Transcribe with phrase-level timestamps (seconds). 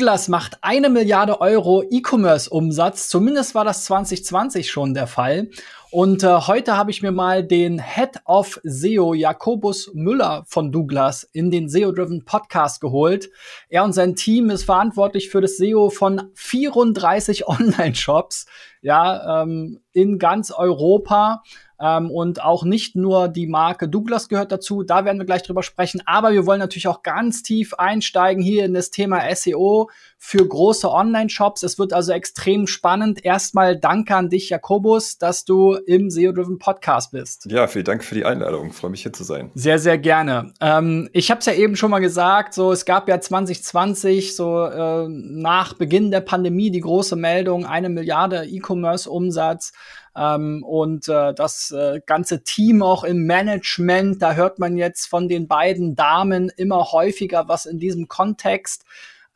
[0.00, 3.10] Douglas macht eine Milliarde Euro E-Commerce-Umsatz.
[3.10, 5.50] Zumindest war das 2020 schon der Fall.
[5.90, 11.24] Und äh, heute habe ich mir mal den Head of SEO Jakobus Müller von Douglas
[11.34, 13.28] in den SEO-Driven Podcast geholt.
[13.68, 18.46] Er und sein Team ist verantwortlich für das SEO von 34 Online-Shops,
[18.80, 21.42] ja, ähm, in ganz Europa.
[21.80, 25.62] Ähm, und auch nicht nur die Marke Douglas gehört dazu, da werden wir gleich drüber
[25.62, 26.02] sprechen.
[26.04, 29.90] Aber wir wollen natürlich auch ganz tief einsteigen hier in das Thema SEO
[30.22, 31.62] für große Online-Shops.
[31.62, 33.24] Es wird also extrem spannend.
[33.24, 37.46] Erstmal danke an dich, Jakobus, dass du im SEO-Driven Podcast bist.
[37.50, 38.70] Ja, vielen Dank für die Einladung.
[38.72, 39.50] freue mich hier zu sein.
[39.54, 40.52] Sehr, sehr gerne.
[40.60, 44.66] Ähm, ich habe es ja eben schon mal gesagt, so es gab ja 2020 so
[44.66, 49.72] äh, nach Beginn der Pandemie die große Meldung, eine Milliarde E-Commerce-Umsatz.
[50.14, 55.28] Ähm, und äh, das äh, ganze Team auch im Management, da hört man jetzt von
[55.28, 58.84] den beiden Damen immer häufiger was in diesem Kontext.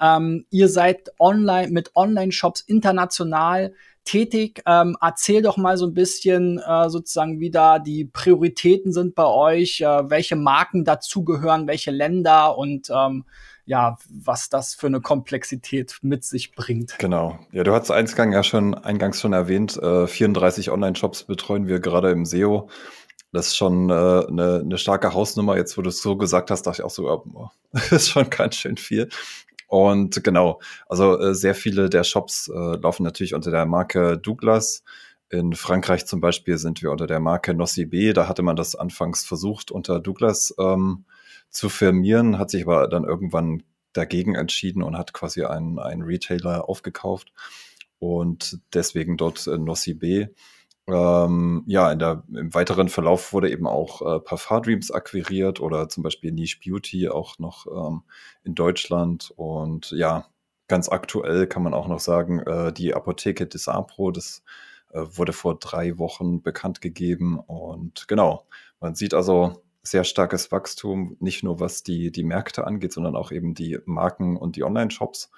[0.01, 4.63] Ähm, ihr seid online mit Online-Shops international tätig.
[4.67, 9.27] Ähm, erzähl doch mal so ein bisschen äh, sozusagen, wie da die Prioritäten sind bei
[9.27, 13.25] euch, äh, welche Marken dazugehören, welche Länder und ähm,
[13.67, 16.99] ja, was das für eine Komplexität mit sich bringt.
[16.99, 17.39] Genau.
[17.51, 22.11] Ja, du hast Eingang ja schon eingangs schon erwähnt, äh, 34 Online-Shops betreuen wir gerade
[22.11, 22.69] im SEO.
[23.33, 25.57] Das ist schon äh, eine, eine starke Hausnummer.
[25.57, 28.29] Jetzt, wo du es so gesagt hast, dachte ich auch so, oh, das ist schon
[28.29, 29.09] ganz schön viel.
[29.69, 34.83] Und genau, also äh, sehr viele der Shops äh, laufen natürlich unter der Marke Douglas.
[35.31, 38.13] In Frankreich zum Beispiel sind wir unter der Marke Nocibé.
[38.13, 41.05] Da hatte man das anfangs versucht, unter Douglas ähm,
[41.51, 43.63] zu firmieren, hat sich aber dann irgendwann
[43.93, 47.33] dagegen entschieden und hat quasi einen, einen Retailer aufgekauft
[47.99, 50.27] und deswegen dort äh, Nossi B.
[50.87, 55.89] Ähm, ja, in der, im weiteren Verlauf wurde eben auch äh, Parfum Dreams akquiriert oder
[55.89, 58.03] zum Beispiel Niche Beauty auch noch ähm,
[58.43, 59.33] in Deutschland.
[59.37, 60.27] Und ja,
[60.69, 64.43] ganz aktuell kann man auch noch sagen, äh, die Apotheke des Apro, das
[64.93, 67.39] äh, wurde vor drei Wochen bekannt gegeben.
[67.39, 68.47] Und genau,
[68.81, 73.31] man sieht also, sehr starkes Wachstum, nicht nur was die, die Märkte angeht, sondern auch
[73.31, 75.31] eben die Marken und die Online-Shops.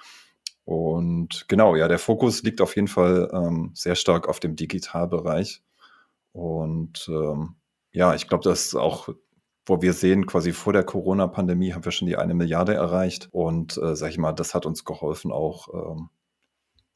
[0.66, 5.62] Und genau, ja, der Fokus liegt auf jeden Fall ähm, sehr stark auf dem Digitalbereich.
[6.32, 7.54] Und ähm,
[7.92, 9.08] ja, ich glaube, das ist auch,
[9.64, 13.28] wo wir sehen, quasi vor der Corona-Pandemie haben wir schon die eine Milliarde erreicht.
[13.30, 16.08] Und äh, sag ich mal, das hat uns geholfen, auch ähm,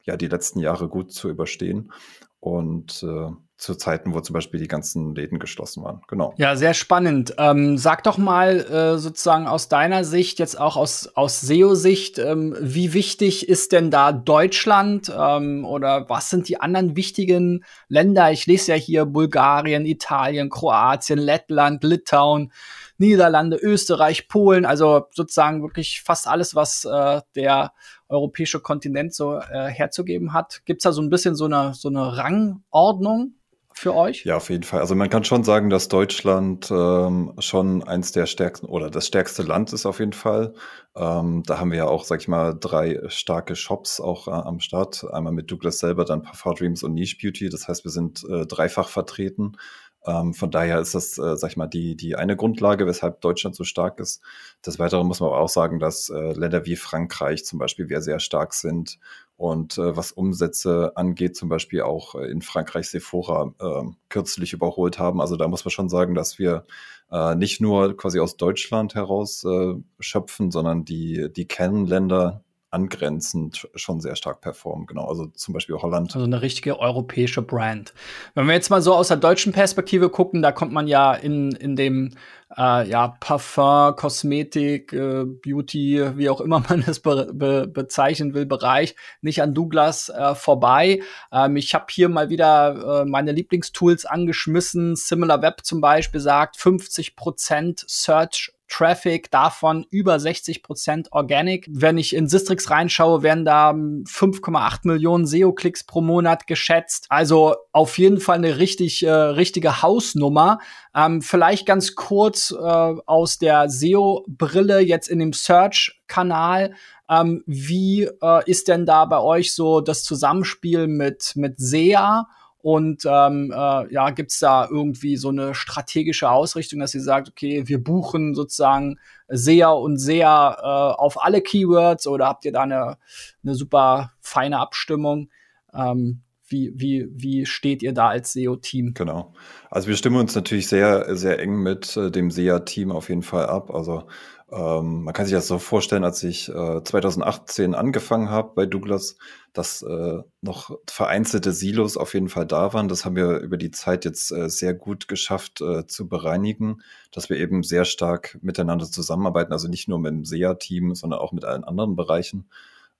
[0.03, 1.93] ja, die letzten Jahre gut zu überstehen.
[2.41, 3.29] Und äh,
[3.61, 6.01] zu Zeiten, wo zum Beispiel die ganzen Läden geschlossen waren.
[6.07, 6.33] Genau.
[6.37, 7.35] Ja, sehr spannend.
[7.37, 12.57] Ähm, sag doch mal äh, sozusagen aus deiner Sicht, jetzt auch aus, aus SEO-Sicht, ähm,
[12.59, 18.31] wie wichtig ist denn da Deutschland ähm, oder was sind die anderen wichtigen Länder?
[18.31, 22.51] Ich lese ja hier Bulgarien, Italien, Kroatien, Lettland, Litauen.
[22.97, 27.73] Niederlande, Österreich, Polen, also sozusagen wirklich fast alles, was äh, der
[28.09, 30.61] europäische Kontinent so äh, herzugeben hat.
[30.65, 33.33] Gibt es da so ein bisschen so eine, so eine Rangordnung?
[33.73, 34.25] Für euch?
[34.25, 34.79] Ja, auf jeden Fall.
[34.79, 39.43] Also man kann schon sagen, dass Deutschland ähm, schon eins der stärksten oder das stärkste
[39.43, 40.53] Land ist auf jeden Fall.
[40.95, 44.59] Ähm, da haben wir ja auch, sag ich mal, drei starke Shops auch äh, am
[44.59, 45.05] Start.
[45.11, 47.49] Einmal mit Douglas selber, dann Parfum Dreams und Niche Beauty.
[47.49, 49.57] Das heißt, wir sind äh, dreifach vertreten.
[50.05, 53.55] Ähm, von daher ist das, äh, sag ich mal, die, die eine Grundlage, weshalb Deutschland
[53.55, 54.21] so stark ist.
[54.65, 58.01] Des Weiteren muss man aber auch sagen, dass äh, Länder wie Frankreich zum Beispiel wir
[58.01, 58.97] sehr stark sind
[59.41, 64.99] und äh, was Umsätze angeht, zum Beispiel auch äh, in Frankreich Sephora äh, kürzlich überholt
[64.99, 65.19] haben.
[65.19, 66.63] Also da muss man schon sagen, dass wir
[67.11, 73.99] äh, nicht nur quasi aus Deutschland heraus äh, schöpfen, sondern die, die Kernländer angrenzend schon
[73.99, 74.87] sehr stark performen.
[74.87, 76.15] Genau, also zum Beispiel Holland.
[76.15, 77.93] Also eine richtige europäische Brand.
[78.33, 81.51] Wenn wir jetzt mal so aus der deutschen Perspektive gucken, da kommt man ja in,
[81.51, 82.15] in dem
[82.57, 88.45] äh, ja, Parfum, Kosmetik, äh, Beauty, wie auch immer man es be be bezeichnen will,
[88.45, 91.01] Bereich nicht an Douglas äh, vorbei.
[91.31, 94.95] Ähm, ich habe hier mal wieder äh, meine Lieblingstools angeschmissen.
[94.95, 101.67] Similar Web zum Beispiel sagt 50% Search Traffic, davon über 60 Prozent Organic.
[101.69, 107.05] Wenn ich in Sistrix reinschaue, werden da 5,8 Millionen SEO-Klicks pro Monat geschätzt.
[107.09, 110.59] Also auf jeden Fall eine richtig, äh, richtige Hausnummer.
[110.95, 116.73] Ähm, vielleicht ganz kurz äh, aus der SEO-Brille jetzt in dem Search-Kanal.
[117.09, 122.25] Ähm, wie äh, ist denn da bei euch so das Zusammenspiel mit, mit SEA?
[122.61, 127.29] Und ähm, äh, ja, gibt es da irgendwie so eine strategische Ausrichtung, dass ihr sagt,
[127.29, 132.61] okay, wir buchen sozusagen sehr und sehr äh, auf alle Keywords oder habt ihr da
[132.61, 132.97] eine,
[133.43, 135.29] eine super feine Abstimmung?
[135.73, 136.21] Ähm,
[136.51, 138.93] wie, wie, wie steht ihr da als SEO-Team?
[138.93, 139.33] Genau.
[139.69, 143.45] Also wir stimmen uns natürlich sehr, sehr eng mit äh, dem SEA-Team auf jeden Fall
[143.45, 143.71] ab.
[143.73, 144.03] Also
[144.51, 149.15] Ähm, man kann sich das so vorstellen, als ich äh, 2018 angefangen habe bei Douglas,
[149.53, 152.89] dass äh, noch vereinzelte Silos auf jeden Fall da waren.
[152.89, 156.81] Das haben wir über die Zeit jetzt äh, sehr gut geschafft äh, zu bereinigen,
[157.13, 161.31] dass wir eben sehr stark miteinander zusammenarbeiten, also nicht nur mit dem SEA-Team, sondern auch
[161.31, 162.49] mit allen anderen Bereichen.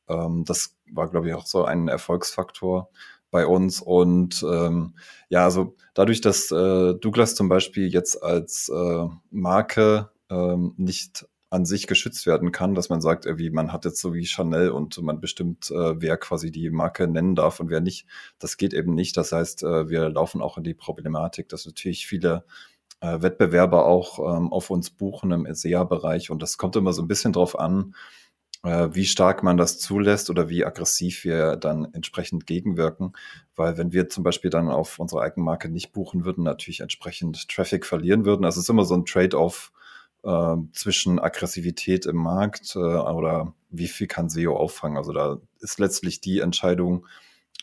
[0.07, 2.89] Ähm, das war, glaube ich, auch so ein Erfolgsfaktor
[3.29, 3.81] bei uns.
[3.81, 4.95] Und ähm,
[5.27, 11.65] ja, also dadurch, dass äh, Douglas zum Beispiel jetzt als äh, Marke ähm, nicht an
[11.65, 14.99] sich geschützt werden kann, dass man sagt, irgendwie, man hat jetzt so wie Chanel und
[15.01, 18.07] man bestimmt, äh, wer quasi die Marke nennen darf und wer nicht.
[18.39, 19.17] Das geht eben nicht.
[19.17, 22.45] Das heißt, äh, wir laufen auch in die Problematik, dass natürlich viele
[23.01, 27.09] äh, Wettbewerber auch ähm, auf uns buchen im SEA-Bereich und das kommt immer so ein
[27.09, 27.95] bisschen drauf an,
[28.63, 33.11] äh, wie stark man das zulässt oder wie aggressiv wir dann entsprechend gegenwirken.
[33.57, 37.85] Weil wenn wir zum Beispiel dann auf unsere Eigenmarke nicht buchen würden, natürlich entsprechend Traffic
[37.85, 38.45] verlieren würden.
[38.45, 39.73] Also es ist immer so ein Trade-off
[40.23, 44.97] äh, zwischen Aggressivität im Markt äh, oder wie viel kann SEO auffangen.
[44.97, 47.05] Also da ist letztlich die Entscheidung,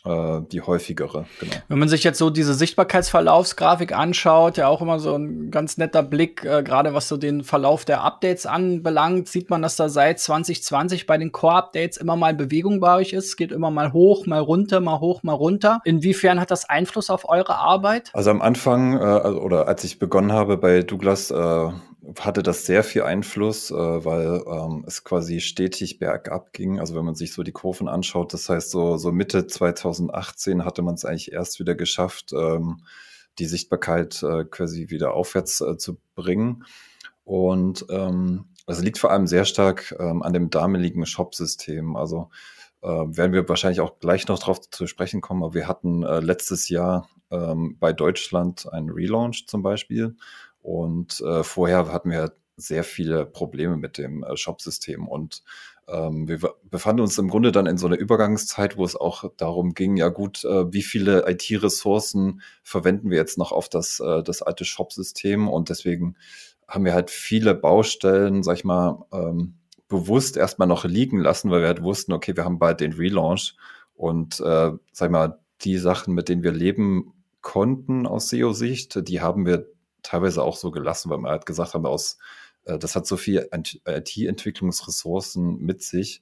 [0.05, 1.25] äh, die häufigere.
[1.39, 1.55] Genau.
[1.67, 6.03] Wenn man sich jetzt so diese Sichtbarkeitsverlaufsgrafik anschaut, ja auch immer so ein ganz netter
[6.03, 10.19] Blick, äh, gerade was so den Verlauf der Updates anbelangt, sieht man, dass da seit
[10.19, 13.25] 2020 bei den Core-Updates immer mal Bewegung bei euch ist.
[13.25, 15.81] Es geht immer mal hoch, mal runter, mal hoch, mal runter.
[15.83, 18.09] Inwiefern hat das Einfluss auf eure Arbeit?
[18.13, 21.69] Also am Anfang äh, also, oder als ich begonnen habe bei Douglas, äh,
[22.19, 26.79] hatte das sehr viel Einfluss, äh, weil ähm, es quasi stetig bergab ging.
[26.79, 30.81] Also wenn man sich so die Kurven anschaut, das heißt so, so Mitte 2018 hatte
[30.81, 32.83] man es eigentlich erst wieder geschafft, ähm,
[33.37, 36.65] die Sichtbarkeit äh, quasi wieder aufwärts äh, zu bringen.
[37.23, 41.95] Und ähm, das liegt vor allem sehr stark ähm, an dem damaligen Shop-System.
[41.95, 42.29] Also
[42.81, 46.19] äh, werden wir wahrscheinlich auch gleich noch drauf zu sprechen kommen, aber wir hatten äh,
[46.19, 50.15] letztes Jahr ähm, bei Deutschland einen Relaunch zum Beispiel.
[50.61, 55.43] Und äh, vorher hatten wir sehr viele Probleme mit dem äh, Shop-System und
[55.91, 56.39] ähm, wir
[56.69, 60.09] befanden uns im Grunde dann in so einer Übergangszeit, wo es auch darum ging, ja
[60.09, 65.47] gut, äh, wie viele IT-Ressourcen verwenden wir jetzt noch auf das, äh, das alte Shop-System?
[65.47, 66.15] Und deswegen
[66.67, 69.55] haben wir halt viele Baustellen, sag ich mal, ähm,
[69.87, 73.55] bewusst erstmal noch liegen lassen, weil wir halt wussten, okay, wir haben bald den Relaunch.
[73.95, 79.21] Und äh, sag ich mal, die Sachen, mit denen wir leben konnten aus SEO-Sicht, die
[79.21, 79.65] haben wir
[80.03, 82.17] teilweise auch so gelassen, weil wir halt gesagt haben, aus,
[82.65, 86.21] äh, das hat so viel IT-Entwicklungsressourcen mit sich,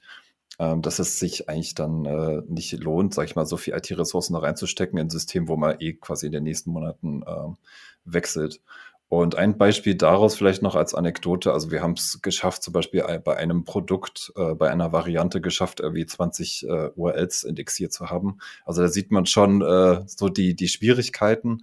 [0.57, 4.33] äh, dass es sich eigentlich dann äh, nicht lohnt, sag ich mal, so viel IT-Ressourcen
[4.33, 7.53] da reinzustecken in ein System, wo man eh quasi in den nächsten Monaten äh,
[8.05, 8.61] wechselt.
[9.09, 11.53] Und ein Beispiel daraus vielleicht noch als Anekdote.
[11.53, 15.79] Also wir haben es geschafft, zum Beispiel bei einem Produkt, äh, bei einer Variante geschafft,
[15.79, 18.39] irgendwie 20 äh, URLs indexiert zu haben.
[18.65, 21.61] Also da sieht man schon äh, so die, die Schwierigkeiten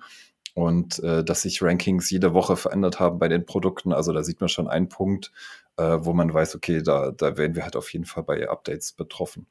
[0.54, 3.92] und äh, dass sich Rankings jede Woche verändert haben bei den Produkten.
[3.92, 5.32] Also da sieht man schon einen Punkt,
[5.76, 8.92] äh, wo man weiß, okay, da, da werden wir halt auf jeden Fall bei Updates
[8.92, 9.46] betroffen.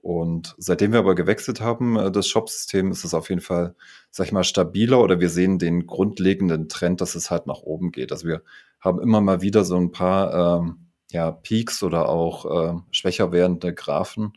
[0.00, 3.74] Und seitdem wir aber gewechselt haben, äh, das Shop-System, ist es auf jeden Fall,
[4.10, 7.92] sag ich mal, stabiler oder wir sehen den grundlegenden Trend, dass es halt nach oben
[7.92, 8.12] geht.
[8.12, 8.42] Also wir
[8.80, 13.74] haben immer mal wieder so ein paar ähm, ja, Peaks oder auch äh, schwächer werdende
[13.74, 14.32] Graphen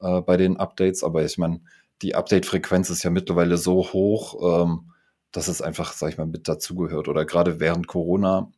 [0.00, 1.04] äh, bei den Updates.
[1.04, 1.60] Aber ich meine,
[2.02, 4.90] die Update-Frequenz ist ja mittlerweile so hoch, ähm,
[5.34, 7.08] dass es einfach, sag ich mal, mit dazugehört.
[7.08, 8.52] Oder gerade während Corona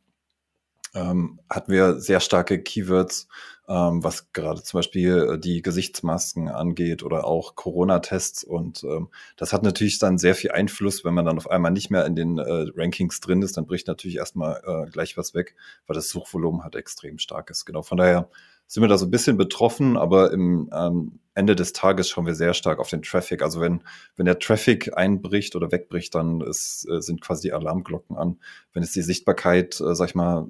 [0.93, 3.27] ähm, hatten wir sehr starke Keywords,
[3.67, 8.43] ähm, was gerade zum Beispiel äh, die Gesichtsmasken angeht oder auch Corona-Tests.
[8.43, 11.89] Und ähm, das hat natürlich dann sehr viel Einfluss, wenn man dann auf einmal nicht
[11.89, 15.55] mehr in den äh, Rankings drin ist, dann bricht natürlich erstmal äh, gleich was weg,
[15.87, 17.65] weil das Suchvolumen halt extrem stark ist.
[17.65, 18.29] Genau, von daher
[18.67, 22.35] sind wir da so ein bisschen betroffen, aber im ähm, Ende des Tages schauen wir
[22.35, 23.41] sehr stark auf den Traffic.
[23.41, 23.81] Also wenn,
[24.15, 28.39] wenn der Traffic einbricht oder wegbricht, dann ist, äh, sind quasi die Alarmglocken an.
[28.73, 30.49] Wenn es die Sichtbarkeit, äh, sag ich mal,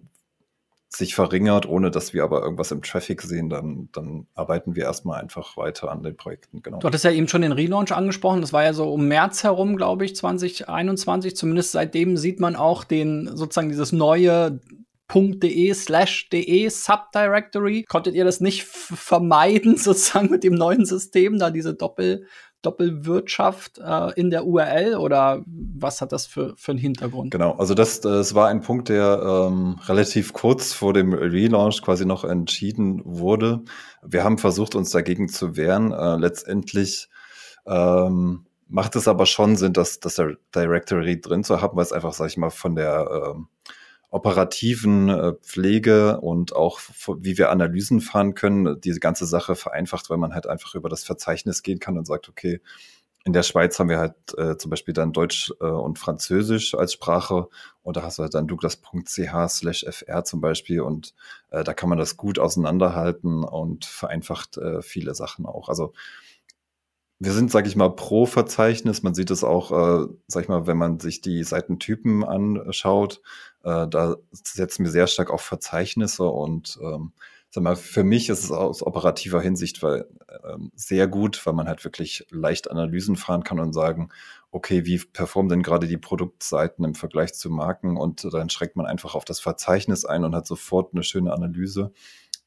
[0.89, 5.21] sich verringert, ohne dass wir aber irgendwas im Traffic sehen, dann, dann arbeiten wir erstmal
[5.21, 6.61] einfach weiter an den Projekten.
[6.61, 6.79] Genau.
[6.79, 8.39] Du hattest ja eben schon den Relaunch angesprochen.
[8.39, 11.35] Das war ja so um März herum, glaube ich, 2021.
[11.35, 14.61] Zumindest seitdem sieht man auch den sozusagen dieses neue
[15.13, 17.83] .de slash de Subdirectory.
[17.83, 22.25] Konntet ihr das nicht vermeiden, sozusagen mit dem neuen System, da diese Doppel
[22.63, 27.31] Doppelwirtschaft äh, in der URL oder was hat das für, für einen Hintergrund?
[27.31, 32.05] Genau, also das, das war ein Punkt, der ähm, relativ kurz vor dem Relaunch quasi
[32.05, 33.61] noch entschieden wurde.
[34.01, 35.91] Wir haben versucht, uns dagegen zu wehren.
[35.91, 37.09] Äh, letztendlich
[37.67, 40.19] ähm, macht es aber schon Sinn, dass das
[40.55, 43.47] Directory drin zu haben, weil es einfach, sag ich mal, von der ähm,
[44.09, 46.79] operativen äh, Pflege und auch
[47.19, 51.03] wie wir Analysen fahren können, diese ganze Sache vereinfacht, weil man halt einfach über das
[51.03, 52.61] Verzeichnis gehen kann und sagt, okay,
[53.25, 56.93] in der Schweiz haben wir halt äh, zum Beispiel dann Deutsch äh, und Französisch als
[56.93, 57.49] Sprache
[57.83, 61.13] und da hast du halt dann douglas.ch slash fr zum Beispiel und
[61.49, 65.67] äh, da kann man das gut auseinanderhalten und vereinfacht äh, viele Sachen auch.
[65.67, 65.91] Also
[67.19, 69.03] wir sind, sag ich mal, pro Verzeichnis.
[69.03, 73.21] Man sieht es auch, äh, sag ich mal, wenn man sich die Seitentypen anschaut.
[73.63, 77.13] Äh, da setzen wir sehr stark auf Verzeichnisse und ähm,
[77.49, 80.07] sag mal, für mich ist es aus operativer Hinsicht weil,
[80.47, 84.09] ähm, sehr gut, weil man halt wirklich leicht Analysen fahren kann und sagen,
[84.51, 87.97] okay, wie performen denn gerade die Produktseiten im Vergleich zu Marken?
[87.97, 91.91] Und dann schreckt man einfach auf das Verzeichnis ein und hat sofort eine schöne Analyse.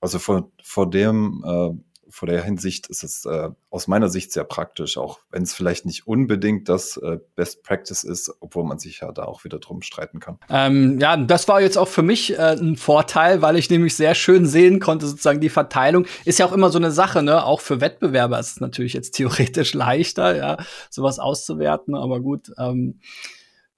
[0.00, 1.71] Also vor, vor dem äh,
[2.11, 5.87] vor der Hinsicht ist es äh, aus meiner Sicht sehr praktisch, auch wenn es vielleicht
[5.87, 9.83] nicht unbedingt das äh, Best Practice ist, obwohl man sich ja da auch wieder drum
[9.83, 10.38] streiten kann.
[10.49, 14.14] Ähm, ja, das war jetzt auch für mich äh, ein Vorteil, weil ich nämlich sehr
[14.14, 16.07] schön sehen konnte, sozusagen die Verteilung.
[16.25, 17.45] Ist ja auch immer so eine Sache, ne?
[17.45, 20.59] Auch für Wettbewerber ist es natürlich jetzt theoretisch leichter, ja,
[20.90, 22.52] sowas auszuwerten, aber gut.
[22.59, 23.00] Ähm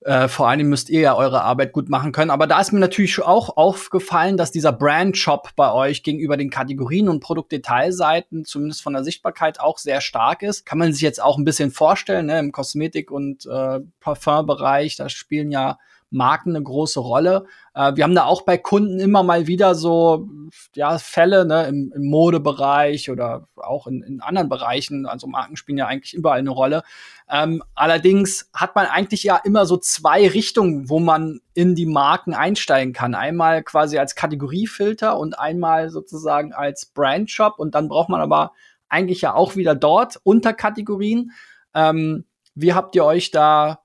[0.05, 2.31] äh, vor allem müsst ihr ja eure Arbeit gut machen können.
[2.31, 7.09] Aber da ist mir natürlich auch aufgefallen, dass dieser Brand-Shop bei euch gegenüber den Kategorien
[7.09, 10.67] und Produktdetailseiten, zumindest von der Sichtbarkeit, auch sehr stark ist.
[10.67, 12.39] Kann man sich jetzt auch ein bisschen vorstellen, ne?
[12.39, 15.79] im Kosmetik- und äh, Parfum-Bereich, da spielen ja
[16.13, 17.47] Marken eine große Rolle.
[17.75, 20.29] Äh, wir haben da auch bei Kunden immer mal wieder so
[20.75, 25.07] ja, Fälle ne, im, im Modebereich oder auch in, in anderen Bereichen.
[25.07, 26.83] Also Marken spielen ja eigentlich überall eine Rolle.
[27.31, 32.35] Ähm, allerdings hat man eigentlich ja immer so zwei Richtungen, wo man in die Marken
[32.35, 33.15] einsteigen kann.
[33.15, 37.59] Einmal quasi als Kategoriefilter und einmal sozusagen als Brandshop.
[37.59, 38.53] Und dann braucht man aber
[38.89, 41.33] eigentlich ja auch wieder dort Unterkategorien.
[41.75, 43.82] Ähm, wie habt ihr euch da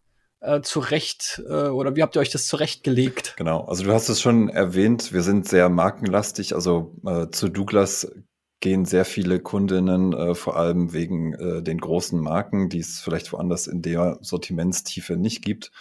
[0.48, 3.36] äh, zurecht äh, oder wie habt ihr euch das zurechtgelegt?
[3.38, 6.56] Genau, also du hast es schon erwähnt, wir sind sehr markenlastig.
[6.56, 8.12] Also äh, zu Douglas
[8.60, 13.32] gehen sehr viele Kundinnen, äh, vor allem wegen äh, den großen Marken, die es vielleicht
[13.34, 15.72] woanders in der Sortimentstiefe nicht gibt.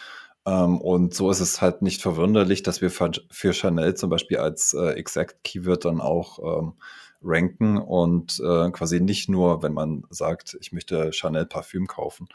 [0.44, 4.75] Ähm, und so ist es halt nicht verwunderlich, dass wir für Chanel zum Beispiel als
[4.75, 6.75] äh, Exact Keyword dann auch ähm,
[7.23, 12.28] ranken und äh, quasi nicht nur, wenn man sagt, ich möchte Chanel Parfüm kaufen.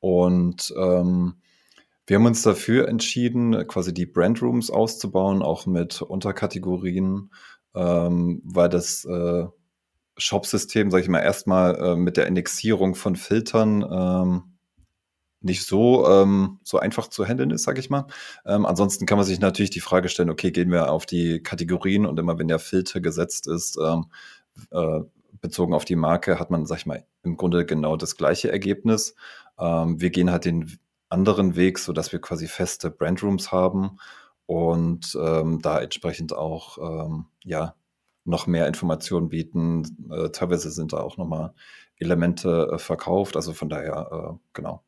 [0.00, 1.36] Und ähm,
[2.10, 7.30] wir haben uns dafür entschieden, quasi die Brandrooms auszubauen, auch mit Unterkategorien,
[7.72, 9.46] ähm, weil das äh,
[10.16, 14.56] Shop-System, sage ich mal, erstmal äh, mit der Indexierung von Filtern ähm,
[15.40, 18.08] nicht so, ähm, so einfach zu handeln ist, sage ich mal.
[18.44, 22.06] Ähm, ansonsten kann man sich natürlich die Frage stellen, okay, gehen wir auf die Kategorien
[22.06, 24.06] und immer wenn der Filter gesetzt ist, ähm,
[24.72, 25.02] äh,
[25.40, 29.14] bezogen auf die Marke, hat man, sag ich mal, im Grunde genau das gleiche Ergebnis.
[29.60, 30.76] Ähm, wir gehen halt den
[31.10, 33.98] anderen Weg, so dass wir quasi feste Brandrooms haben
[34.46, 37.74] und ähm, da entsprechend auch ähm, ja
[38.24, 40.08] noch mehr Informationen bieten.
[40.10, 41.52] Äh, teilweise sind da auch nochmal
[41.96, 43.36] Elemente äh, verkauft.
[43.36, 44.82] Also von daher, äh, genau.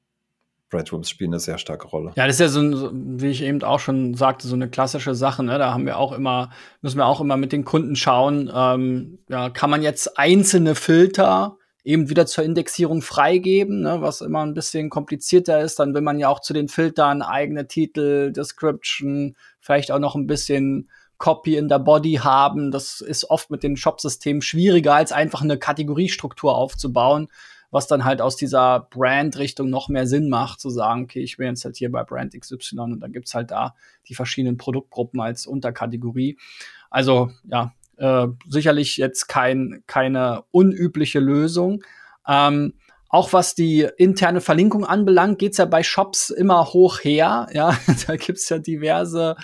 [0.71, 2.12] Breadrooms spielen eine sehr starke Rolle.
[2.17, 5.43] Ja, das ist ja so, wie ich eben auch schon sagte, so eine klassische Sache.
[5.43, 5.59] Ne?
[5.59, 6.49] Da haben wir auch immer,
[6.81, 11.59] müssen wir auch immer mit den Kunden schauen, ähm, ja, kann man jetzt einzelne Filter
[11.85, 15.79] eben wieder zur Indexierung freigeben, ne, was immer ein bisschen komplizierter ist.
[15.79, 20.27] Dann will man ja auch zu den Filtern eigene Titel, Description, vielleicht auch noch ein
[20.27, 22.71] bisschen Copy in der Body haben.
[22.71, 27.29] Das ist oft mit den Shop-Systemen schwieriger, als einfach eine Kategoriestruktur aufzubauen,
[27.71, 31.49] was dann halt aus dieser Brand-Richtung noch mehr Sinn macht, zu sagen, okay, ich bin
[31.49, 33.75] jetzt halt hier bei Brand XY und dann gibt's halt da
[34.09, 36.39] die verschiedenen Produktgruppen als Unterkategorie.
[36.91, 41.83] Also ja, äh, sicherlich jetzt kein, keine unübliche Lösung.
[42.27, 42.75] Ähm,
[43.09, 47.47] auch was die interne Verlinkung anbelangt, geht's ja bei Shops immer hoch her.
[47.53, 49.37] Ja, da gibt's ja diverse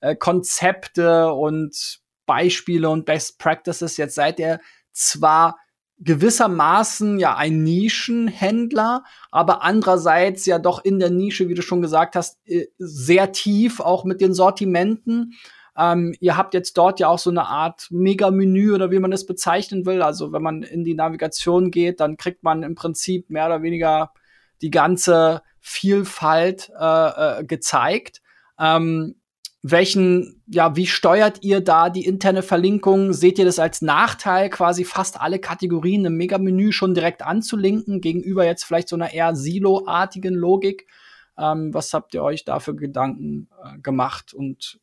[0.00, 3.96] äh, Konzepte und Beispiele und Best Practices.
[3.96, 4.60] Jetzt seid ihr
[4.92, 5.56] zwar
[5.98, 12.16] gewissermaßen ja ein Nischenhändler, aber andererseits ja doch in der Nische, wie du schon gesagt
[12.16, 15.34] hast, äh, sehr tief auch mit den Sortimenten.
[15.78, 19.26] Ähm, ihr habt jetzt dort ja auch so eine Art Mega-Menü oder wie man es
[19.26, 20.02] bezeichnen will.
[20.02, 24.12] Also wenn man in die Navigation geht, dann kriegt man im Prinzip mehr oder weniger
[24.62, 28.22] die ganze Vielfalt äh, äh, gezeigt.
[28.58, 29.16] Ähm,
[29.62, 33.12] welchen, ja, wie steuert ihr da die interne Verlinkung?
[33.12, 38.46] Seht ihr das als Nachteil, quasi fast alle Kategorien im Mega-Menü schon direkt anzulinken, gegenüber
[38.46, 40.86] jetzt vielleicht so einer eher Silo-artigen Logik?
[41.36, 44.78] Ähm, was habt ihr euch da für Gedanken äh, gemacht und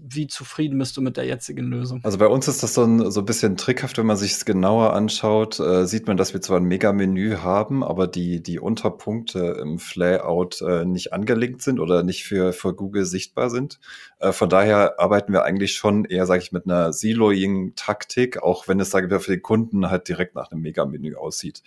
[0.00, 2.00] wie zufrieden bist du mit der jetzigen Lösung?
[2.04, 4.44] Also bei uns ist das so ein, so ein bisschen trickhaft, wenn man sich es
[4.44, 9.58] genauer anschaut, äh, sieht man, dass wir zwar ein Mega-Menü haben, aber die, die Unterpunkte
[9.60, 13.80] im Layout äh, nicht angelinkt sind oder nicht für, für Google sichtbar sind.
[14.18, 18.80] Äh, von daher arbeiten wir eigentlich schon eher, sage ich, mit einer Siloing-Taktik, auch wenn
[18.80, 21.62] es, sage ich für den Kunden halt direkt nach einem Mega-Menü aussieht.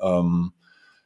[0.00, 0.52] Ähm,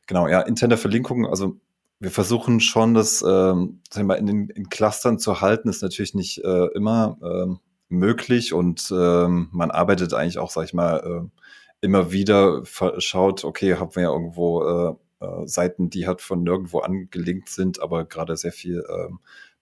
[0.08, 1.60] Genau, ja, interne Verlinkungen, also
[2.00, 6.44] wir versuchen schon, das ähm, wir, in den in Clustern zu halten, ist natürlich nicht
[6.44, 11.44] äh, immer ähm, möglich und ähm, man arbeitet eigentlich auch, sag ich mal, äh,
[11.80, 12.62] immer wieder
[12.98, 17.80] schaut, okay, haben wir ja irgendwo äh, äh, Seiten, die halt von nirgendwo angelinkt sind,
[17.80, 19.12] aber gerade sehr viel äh,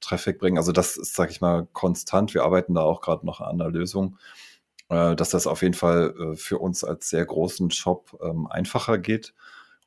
[0.01, 0.59] Traffic bringen.
[0.59, 2.35] Also das ist, sag ich mal, konstant.
[2.35, 4.19] Wir arbeiten da auch gerade noch an einer Lösung,
[4.89, 8.99] äh, dass das auf jeden Fall äh, für uns als sehr großen Shop ähm, einfacher
[8.99, 9.35] geht.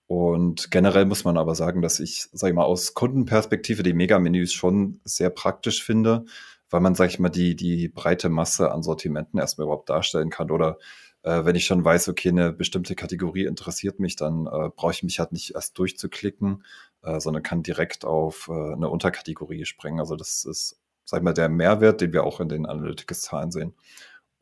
[0.10, 4.52] Und generell muss man aber sagen, dass ich, sag ich mal, aus Kundenperspektive die Mega-Menüs
[4.52, 6.26] schon sehr praktisch finde,
[6.72, 10.50] weil man, sag ich mal, die, die breite Masse an Sortimenten erstmal überhaupt darstellen kann
[10.50, 10.80] oder
[11.22, 15.04] äh, wenn ich schon weiß, okay, eine bestimmte Kategorie interessiert mich, dann äh, brauche ich
[15.04, 16.64] mich halt nicht erst durchzuklicken,
[17.04, 20.00] äh, sondern kann direkt auf äh, eine Unterkategorie springen.
[20.00, 23.76] Also das ist, sag ich mal, der Mehrwert, den wir auch in den Analytics-Zahlen sehen.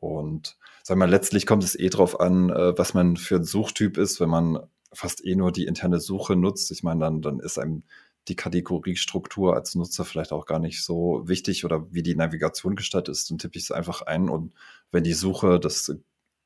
[0.00, 3.98] Und sag mal, letztlich kommt es eh drauf an, äh, was man für ein Suchtyp
[3.98, 4.60] ist, wenn man
[4.92, 6.70] fast eh nur die interne Suche nutzt.
[6.70, 7.82] Ich meine, dann, dann ist einem
[8.28, 13.12] die Kategoriestruktur als Nutzer vielleicht auch gar nicht so wichtig oder wie die Navigation gestaltet
[13.12, 14.52] ist, dann tippe ich es einfach ein und
[14.92, 15.96] wenn die Suche das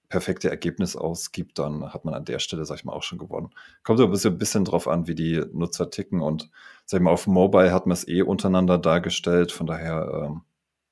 [0.09, 3.51] perfekte Ergebnis ausgibt, dann hat man an der Stelle, sag ich mal, auch schon gewonnen.
[3.83, 6.51] Kommt so ein bisschen, drauf an, wie die Nutzer ticken und
[6.85, 10.43] sag ich mal, auf Mobile hat man es eh untereinander dargestellt, von daher, ähm,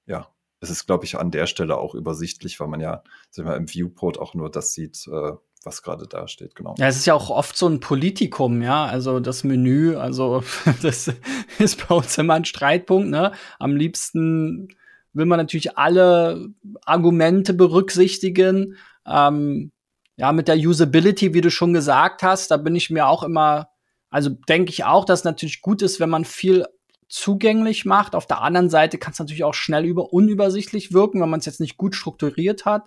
[0.07, 0.29] ja,
[0.61, 3.57] es ist, glaube ich, an der Stelle auch übersichtlich, weil man ja, sag ich mal,
[3.57, 5.33] im Viewport auch nur das sieht, äh,
[5.65, 6.75] was gerade da steht, genau.
[6.79, 10.43] Ja, es ist ja auch oft so ein Politikum, ja, also das Menü, also
[10.83, 11.13] das
[11.59, 13.33] ist bei uns immer ein Streitpunkt, ne?
[13.59, 14.69] Am liebsten
[15.13, 16.49] will man natürlich alle
[16.85, 18.77] Argumente berücksichtigen.
[19.07, 19.73] Ähm,
[20.17, 23.71] ja, mit der Usability, wie du schon gesagt hast, da bin ich mir auch immer,
[24.11, 26.67] also denke ich auch, dass es natürlich gut ist, wenn man viel
[27.09, 28.15] zugänglich macht.
[28.15, 31.47] Auf der anderen Seite kann es natürlich auch schnell über unübersichtlich wirken, wenn man es
[31.47, 32.85] jetzt nicht gut strukturiert hat.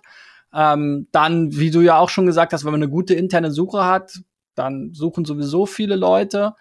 [0.54, 3.84] Ähm, dann, wie du ja auch schon gesagt hast, wenn man eine gute interne Suche
[3.84, 4.20] hat,
[4.54, 6.54] dann suchen sowieso viele Leute.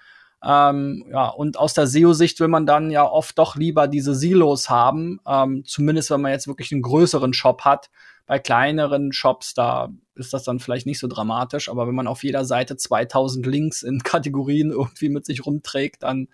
[0.43, 4.69] Ähm, ja, und aus der SEO-Sicht will man dann ja oft doch lieber diese Silos
[4.69, 7.89] haben, ähm, zumindest wenn man jetzt wirklich einen größeren Shop hat.
[8.25, 12.23] Bei kleineren Shops, da ist das dann vielleicht nicht so dramatisch, aber wenn man auf
[12.23, 16.27] jeder Seite 2000 Links in Kategorien irgendwie mit sich rumträgt, dann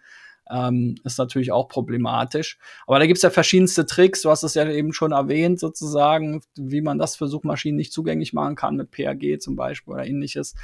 [0.50, 2.57] ähm, ist natürlich auch problematisch.
[2.88, 4.22] Aber da gibt's ja verschiedenste Tricks.
[4.22, 8.33] Du hast es ja eben schon erwähnt, sozusagen, wie man das für Suchmaschinen nicht zugänglich
[8.33, 10.55] machen kann, mit PAG zum Beispiel oder ähnliches.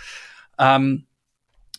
[0.57, 1.05] Ähm,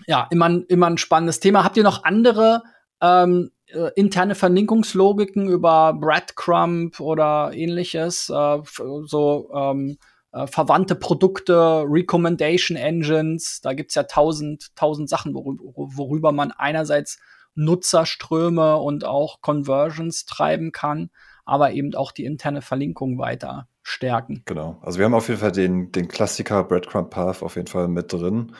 [0.06, 1.64] ja, immer, immer ein spannendes Thema.
[1.64, 2.62] Habt ihr noch andere
[3.00, 8.28] ähm, äh, interne Verlinkungslogiken über Breadcrumb oder ähnliches?
[8.28, 8.58] Äh,
[9.04, 9.98] so ähm,
[10.32, 17.18] äh, verwandte Produkte, Recommendation Engines, da gibt's ja tausend, tausend Sachen, worüber, worüber man einerseits
[17.56, 21.10] Nutzerströme und auch Conversions treiben kann,
[21.44, 24.42] aber eben auch die interne Verlinkung weiter stärken.
[24.46, 24.78] Genau.
[24.82, 28.12] Also wir haben auf jeden Fall den, den Klassiker Breadcrumb Path auf jeden Fall mit
[28.12, 28.52] drin.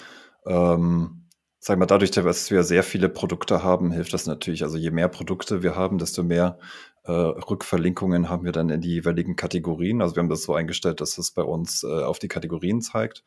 [0.47, 1.27] Ähm,
[1.59, 4.63] sag mal, dadurch, dass wir sehr viele Produkte haben, hilft das natürlich.
[4.63, 6.59] Also je mehr Produkte wir haben, desto mehr
[7.03, 10.01] äh, Rückverlinkungen haben wir dann in die jeweiligen Kategorien.
[10.01, 13.25] Also wir haben das so eingestellt, dass es bei uns äh, auf die Kategorien zeigt.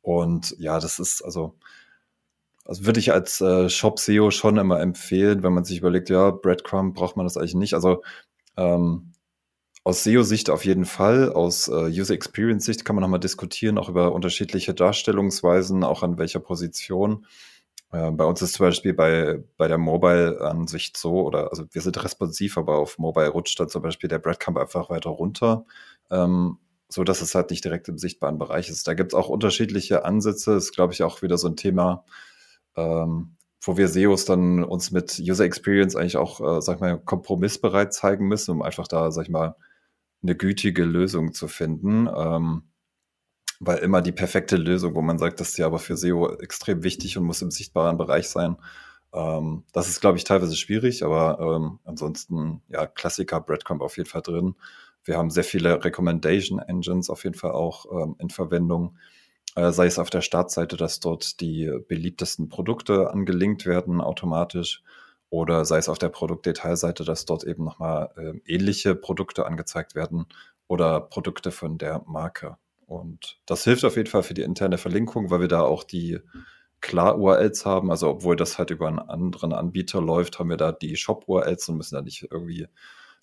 [0.00, 1.58] Und ja, das ist also
[2.70, 6.94] also würde ich als äh, Shop-SEO schon immer empfehlen, wenn man sich überlegt, ja, Breadcrumb
[6.94, 7.74] braucht man das eigentlich nicht.
[7.74, 8.04] Also
[8.56, 9.12] ähm,
[9.82, 14.12] aus SEO-Sicht auf jeden Fall, aus äh, User Experience-Sicht kann man nochmal diskutieren, auch über
[14.12, 17.26] unterschiedliche Darstellungsweisen, auch an welcher Position.
[17.90, 22.00] Äh, bei uns ist zum Beispiel bei, bei der Mobile-Ansicht so, oder also wir sind
[22.04, 25.64] responsiv, aber auf Mobile rutscht dann zum Beispiel der Breadcrumb einfach weiter runter.
[26.08, 28.86] Ähm, so dass es halt nicht direkt im sichtbaren Bereich ist.
[28.86, 30.54] Da gibt es auch unterschiedliche Ansätze.
[30.54, 32.04] Das ist, glaube ich, auch wieder so ein Thema,
[32.80, 36.98] ähm, wo wir SEOs dann uns mit User Experience eigentlich auch, äh, sag ich mal,
[36.98, 39.56] kompromissbereit zeigen müssen, um einfach da, sag ich mal,
[40.22, 42.08] eine gütige Lösung zu finden.
[42.14, 42.62] Ähm,
[43.60, 46.82] weil immer die perfekte Lösung, wo man sagt, das ist ja aber für SEO extrem
[46.82, 48.56] wichtig und muss im sichtbaren Bereich sein.
[49.12, 54.08] Ähm, das ist, glaube ich, teilweise schwierig, aber ähm, ansonsten, ja, Klassiker Breadcrumb auf jeden
[54.08, 54.54] Fall drin.
[55.04, 58.96] Wir haben sehr viele Recommendation Engines auf jeden Fall auch ähm, in Verwendung.
[59.56, 64.82] Äh, sei es auf der Startseite, dass dort die beliebtesten Produkte angelinkt werden automatisch
[65.28, 70.26] oder sei es auf der Produktdetailseite, dass dort eben nochmal äh, ähnliche Produkte angezeigt werden
[70.66, 72.56] oder Produkte von der Marke.
[72.86, 76.18] Und das hilft auf jeden Fall für die interne Verlinkung, weil wir da auch die
[76.80, 77.90] Klar-URLs haben.
[77.90, 81.76] Also obwohl das halt über einen anderen Anbieter läuft, haben wir da die Shop-URLs und
[81.76, 82.66] müssen da nicht irgendwie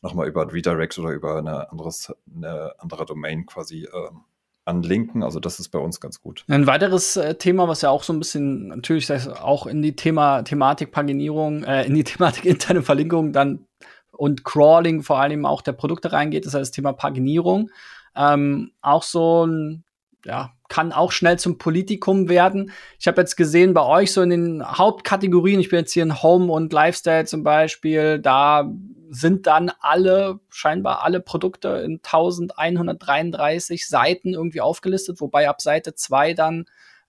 [0.02, 4.24] nochmal über ein Redirect oder über eine, anderes, eine andere Domain quasi ähm,
[4.68, 5.24] anlinken.
[5.24, 6.44] Also das ist bei uns ganz gut.
[6.48, 10.44] Ein weiteres äh, Thema, was ja auch so ein bisschen natürlich auch in die Thema
[10.44, 13.66] Thematik Paginierung, äh, in die Thematik interne Verlinkung dann
[14.12, 17.70] und Crawling vor allem auch der Produkte reingeht, ist ja das Thema Paginierung.
[18.16, 19.84] Ähm, auch so ein
[20.26, 22.72] ja, kann auch schnell zum Politikum werden.
[23.00, 26.22] Ich habe jetzt gesehen, bei euch so in den Hauptkategorien, ich bin jetzt hier in
[26.22, 28.70] Home und Lifestyle zum Beispiel, da
[29.10, 36.34] sind dann alle, scheinbar alle Produkte in 1133 Seiten irgendwie aufgelistet, wobei ab Seite 2
[36.34, 36.66] dann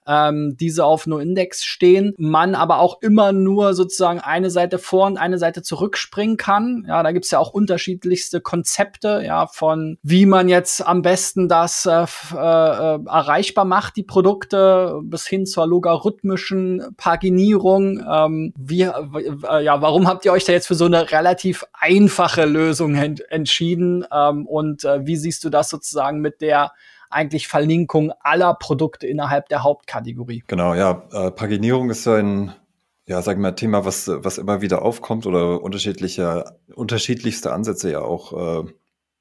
[0.09, 5.19] ähm, diese auf No-Index stehen, man aber auch immer nur sozusagen eine Seite vor und
[5.19, 6.87] eine Seite zurückspringen kann.
[6.89, 11.87] Ja, da gibt's ja auch unterschiedlichste Konzepte, ja, von wie man jetzt am besten das
[11.87, 18.03] äh, äh, erreichbar macht, die Produkte, bis hin zur logarithmischen Paginierung.
[18.11, 22.47] Ähm, wie, äh, ja, warum habt ihr euch da jetzt für so eine relativ einfache
[22.47, 24.05] Lösung ent entschieden?
[24.13, 26.73] Ähm, und äh, wie siehst du das sozusagen mit der
[27.11, 30.45] eigentlich Verlinkung aller Produkte innerhalb der Hauptkategorie.
[30.47, 31.07] Genau, ja.
[31.13, 32.53] Äh, Paginierung ist ein,
[33.07, 38.65] ja, sagen mal, Thema, was, was immer wieder aufkommt oder unterschiedliche, unterschiedlichste Ansätze ja auch
[38.65, 38.73] äh,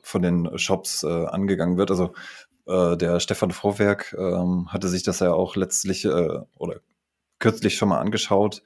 [0.02, 1.92] von den Shops äh, angegangen wird.
[1.92, 2.14] Also
[2.68, 6.82] äh, der Stefan Vorwerk ähm, hatte sich das ja auch letztlich äh, oder
[7.40, 8.64] kürzlich schon mal angeschaut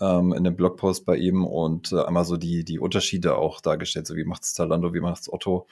[0.00, 4.06] ähm, in dem Blogpost bei ihm und äh, einmal so die, die Unterschiede auch dargestellt,
[4.06, 5.66] so wie macht's Zalando, wie macht's Otto.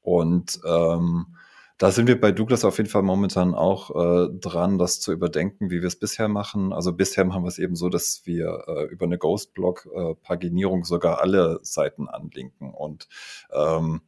[0.00, 1.36] Und ähm,
[1.78, 5.70] da sind wir bei Douglas auf jeden Fall momentan auch äh, dran, das zu überdenken,
[5.70, 6.72] wie wir es bisher machen.
[6.72, 11.20] Also bisher haben wir es eben so, dass wir äh, über eine Ghostblock-Paginierung äh, sogar
[11.20, 12.74] alle Seiten anlinken.
[12.74, 13.08] Und
[13.52, 14.00] ähm,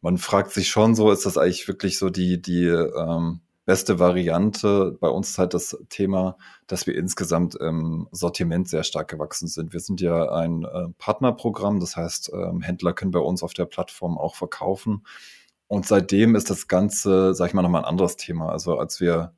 [0.00, 4.96] man fragt sich schon so, ist das eigentlich wirklich so die, die ähm, beste Variante?
[5.00, 6.36] Bei uns ist halt das Thema,
[6.68, 9.72] dass wir insgesamt im Sortiment sehr stark gewachsen sind.
[9.72, 13.64] Wir sind ja ein äh, Partnerprogramm, das heißt, ähm, Händler können bei uns auf der
[13.64, 15.02] Plattform auch verkaufen.
[15.68, 18.50] Und seitdem ist das Ganze, sag ich mal, nochmal ein anderes Thema.
[18.50, 19.34] Also als wir,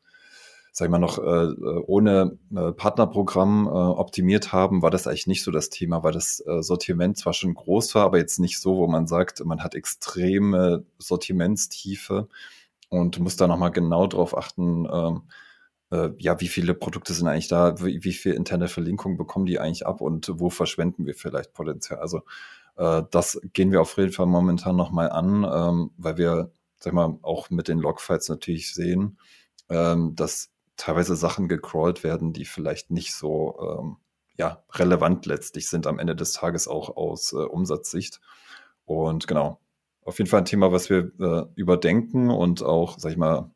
[0.73, 1.55] sag ich mal, noch äh,
[1.87, 6.43] ohne äh, Partnerprogramm äh, optimiert haben, war das eigentlich nicht so das Thema, weil das
[6.47, 9.75] äh, Sortiment zwar schon groß war, aber jetzt nicht so, wo man sagt, man hat
[9.75, 12.29] extreme Sortimentstiefe
[12.91, 15.23] und muss da nochmal genau drauf achten, ähm,
[15.91, 19.59] äh, ja, wie viele Produkte sind eigentlich da, wie, wie viel interne Verlinkung bekommen die
[19.59, 22.01] eigentlich ab und wo verschwenden wir vielleicht Potenzial.
[22.01, 22.23] Also
[22.79, 27.19] äh, das gehen wir auf jeden Fall momentan nochmal an, ähm, weil wir, sag mal,
[27.23, 29.19] auch mit den Logfiles natürlich sehen,
[29.69, 33.97] ähm, dass teilweise Sachen gecrawlt werden, die vielleicht nicht so ähm,
[34.39, 38.21] ja, relevant letztlich sind am Ende des Tages auch aus äh, Umsatzsicht.
[38.85, 39.61] Und genau,
[40.05, 43.51] auf jeden Fall ein Thema, was wir äh, überdenken und auch, sag ich mal,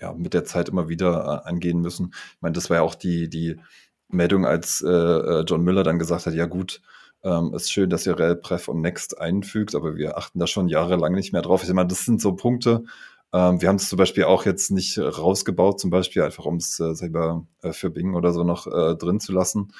[0.00, 2.14] ja, mit der Zeit immer wieder äh, angehen müssen.
[2.34, 3.60] Ich meine, das war ja auch die, die
[4.08, 6.80] Meldung, als äh, äh John Miller dann gesagt hat, ja gut,
[7.24, 11.14] ähm, ist schön, dass ihr RelPref und Next einfügt, aber wir achten da schon jahrelang
[11.14, 11.64] nicht mehr drauf.
[11.64, 12.84] Ich meine, das sind so Punkte.
[13.32, 16.78] Ähm, wir haben es zum Beispiel auch jetzt nicht rausgebaut, zum Beispiel einfach, um es
[16.78, 19.72] äh, selber äh, für Bing oder so noch äh, drin zu lassen.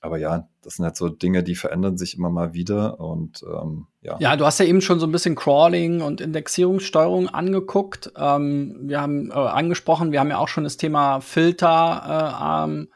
[0.00, 3.86] Aber ja, das sind halt so Dinge, die verändern sich immer mal wieder und ähm,
[4.02, 4.18] ja.
[4.20, 8.12] Ja, du hast ja eben schon so ein bisschen Crawling und Indexierungssteuerung angeguckt.
[8.14, 12.88] Ähm, wir haben äh, angesprochen, wir haben ja auch schon das Thema Filter äh, ähm,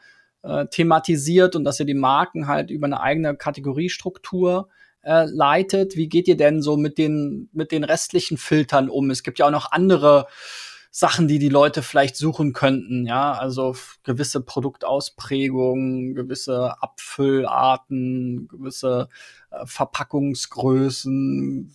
[0.43, 4.69] äh, thematisiert und dass ihr die Marken halt über eine eigene Kategoriestruktur
[5.01, 5.95] äh, leitet.
[5.95, 9.09] Wie geht ihr denn so mit den, mit den restlichen Filtern um?
[9.09, 10.27] Es gibt ja auch noch andere
[10.91, 19.09] Sachen, die die Leute vielleicht suchen könnten, ja, also gewisse Produktausprägungen, gewisse Abfüllarten, gewisse
[19.51, 21.73] äh, Verpackungsgrößen,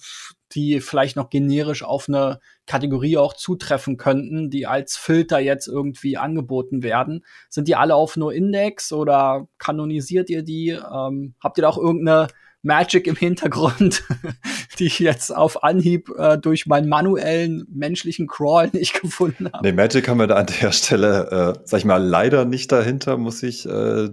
[0.55, 6.17] die vielleicht noch generisch auf eine Kategorie auch zutreffen könnten, die als Filter jetzt irgendwie
[6.17, 7.25] angeboten werden.
[7.49, 10.71] Sind die alle auf nur Index oder kanonisiert ihr die?
[10.71, 12.29] Ähm, habt ihr da auch irgendeine
[12.65, 14.05] Magic im Hintergrund,
[14.79, 19.67] die ich jetzt auf Anhieb äh, durch meinen manuellen menschlichen Crawl nicht gefunden habe.
[19.67, 23.19] Nee, Magic haben wir da an der Stelle, äh, sag ich mal, leider nicht dahinter,
[23.19, 24.09] muss ich äh,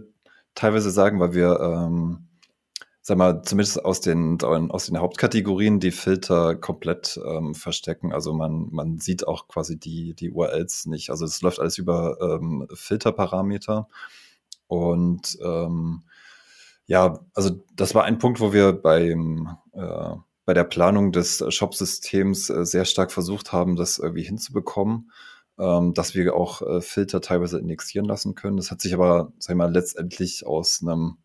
[0.54, 2.28] teilweise sagen, weil wir, ähm,
[3.02, 8.14] sag mal, zumindest aus den, aus den Hauptkategorien die Filter komplett ähm, verstecken.
[8.14, 11.10] Also man, man sieht auch quasi die, die URLs nicht.
[11.10, 13.88] Also es läuft alles über ähm, Filterparameter
[14.68, 16.04] und ähm,
[16.86, 22.50] ja, also das war ein Punkt, wo wir beim, äh, bei der Planung des Shop-Systems
[22.50, 25.12] äh, sehr stark versucht haben, das irgendwie hinzubekommen,
[25.60, 28.58] ähm, dass wir auch äh, Filter teilweise indexieren lassen können.
[28.58, 31.18] Das hat sich aber, sag ich mal, letztendlich aus einem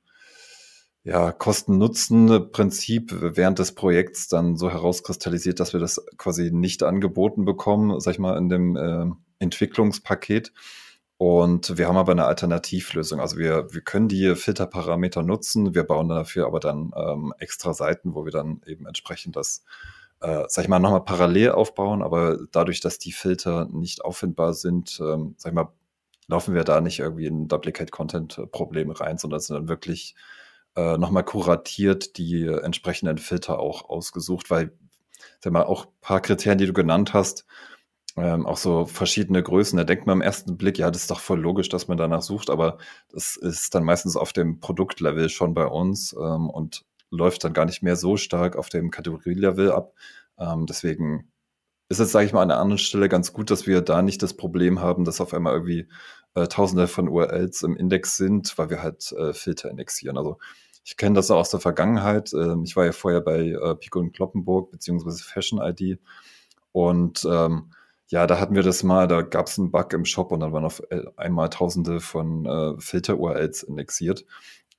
[1.06, 8.00] ja, Kosten-Nutzen-Prinzip während des Projekts dann so herauskristallisiert, dass wir das quasi nicht angeboten bekommen,
[8.00, 9.06] sag ich mal, in dem äh,
[9.38, 10.52] Entwicklungspaket.
[11.16, 13.20] Und wir haben aber eine Alternativlösung.
[13.20, 18.16] Also wir, wir können die Filterparameter nutzen, wir bauen dafür aber dann ähm, extra Seiten,
[18.16, 19.62] wo wir dann eben entsprechend das,
[20.20, 22.02] äh, sag ich mal, nochmal parallel aufbauen.
[22.02, 25.72] Aber dadurch, dass die Filter nicht auffindbar sind, ähm, sag ich mal,
[26.26, 30.16] laufen wir da nicht irgendwie in Duplicate-Content-Probleme rein, sondern sind dann wirklich
[30.76, 34.72] äh, nochmal kuratiert die entsprechenden Filter auch ausgesucht, weil,
[35.40, 37.46] sag mal, auch paar Kriterien, die du genannt hast,
[38.16, 39.76] ähm, auch so verschiedene Größen.
[39.76, 42.22] Da denkt man im ersten Blick, ja, das ist doch voll logisch, dass man danach
[42.22, 42.78] sucht, aber
[43.10, 47.66] das ist dann meistens auf dem Produktlevel schon bei uns ähm, und läuft dann gar
[47.66, 49.92] nicht mehr so stark auf dem Kategorielevel ab.
[50.38, 51.30] Ähm, deswegen
[51.88, 54.22] ist es, sage ich mal, an einer anderen Stelle ganz gut, dass wir da nicht
[54.22, 55.88] das Problem haben, dass auf einmal irgendwie
[56.34, 60.18] äh, Tausende von URLs im Index sind, weil wir halt äh, Filter indexieren.
[60.18, 60.38] Also
[60.86, 62.32] ich kenne das auch aus der Vergangenheit.
[62.32, 65.98] Ähm, ich war ja vorher bei äh, Pico und Kloppenburg beziehungsweise Fashion ID
[66.72, 67.72] und ähm,
[68.08, 70.52] ja, da hatten wir das mal, da gab es einen Bug im Shop und dann
[70.52, 74.24] waren auf äh, einmal Tausende von äh, Filter-URLs indexiert.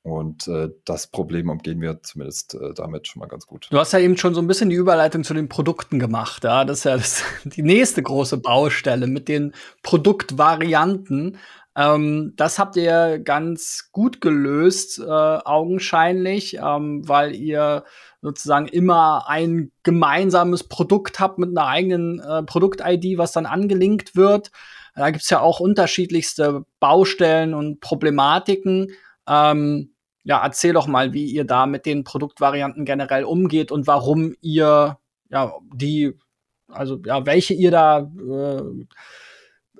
[0.01, 3.67] Und äh, das Problem umgehen wir zumindest äh, damit schon mal ganz gut.
[3.69, 6.45] Du hast ja eben schon so ein bisschen die Überleitung zu den Produkten gemacht.
[6.45, 6.63] Ja?
[6.63, 11.37] Das ist ja das, die nächste große Baustelle mit den Produktvarianten.
[11.77, 17.85] Ähm, das habt ihr ganz gut gelöst, äh, augenscheinlich, ähm, weil ihr
[18.19, 24.49] sozusagen immer ein gemeinsames Produkt habt mit einer eigenen äh, Produkt-ID, was dann angelinkt wird.
[24.95, 28.91] Da gibt's ja auch unterschiedlichste Baustellen und Problematiken.
[29.29, 34.33] Ähm, ja, erzähl doch mal, wie ihr da mit den Produktvarianten generell umgeht und warum
[34.41, 34.97] ihr
[35.29, 36.13] ja die,
[36.67, 38.61] also ja, welche ihr da äh,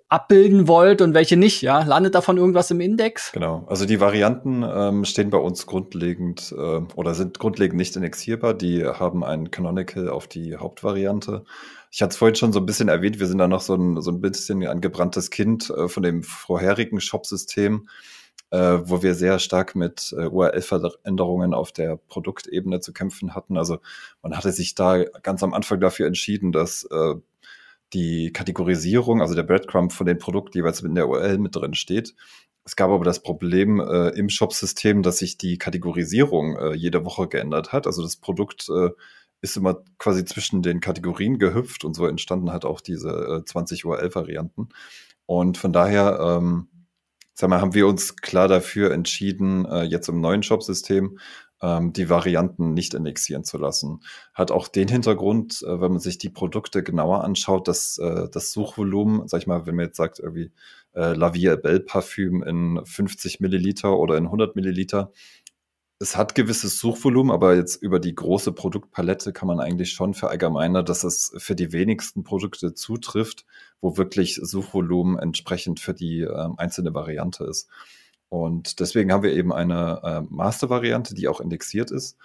[0.10, 1.84] abbilden wollt und welche nicht, ja?
[1.84, 3.32] Landet davon irgendwas im Index?
[3.34, 8.54] Genau, also die Varianten ähm, stehen bei uns grundlegend äh, oder sind grundlegend nicht indexierbar.
[8.54, 11.43] Die haben ein Canonical auf die Hauptvariante.
[11.91, 14.02] Ich hatte es vorhin schon so ein bisschen erwähnt, wir sind da noch so ein,
[14.02, 17.89] so ein bisschen ein gebranntes Kind äh, von dem vorherigen Shop-System,
[18.52, 23.58] äh, wo wir sehr stark mit äh, URL-Veränderungen auf der Produktebene zu kämpfen hatten.
[23.58, 23.80] Also
[24.22, 27.15] man hatte sich da ganz am Anfang dafür entschieden, dass äh,
[27.93, 32.15] die Kategorisierung, also der Breadcrumb von den Produkten jeweils in der URL mit drin steht.
[32.65, 37.28] Es gab aber das Problem äh, im Shop-System, dass sich die Kategorisierung äh, jede Woche
[37.30, 37.88] geändert hat.
[37.88, 38.89] Also das Produkt äh,
[39.41, 43.86] ist immer quasi zwischen den Kategorien gehüpft und so entstanden halt auch diese äh, 20
[43.86, 44.69] URL-Varianten.
[45.26, 46.67] Und von daher, ähm,
[47.39, 51.19] sag mal, haben wir uns klar dafür entschieden, äh, jetzt im neuen Shop-System
[51.62, 54.00] ähm, die Varianten nicht indexieren zu lassen.
[54.34, 58.52] Hat auch den Hintergrund, äh, wenn man sich die Produkte genauer anschaut, dass äh, das
[58.54, 60.52] Suchvolumen, sag ich mal, wenn man jetzt sagt, irgendwie
[60.93, 65.12] äh, La Vie Parfüm in 50 Milliliter oder in 100 Milliliter,
[66.00, 70.86] es hat gewisses Suchvolumen, aber jetzt über die große Produktpalette kann man eigentlich schon verallgemeinern,
[70.86, 73.45] dass es für die wenigsten Produkte zutrifft,
[73.81, 77.69] wo wirklich Suchvolumen entsprechend für die äh, einzelne Variante ist.
[78.29, 82.17] Und deswegen haben wir eben eine äh, Master-Variante, die auch indexiert ist.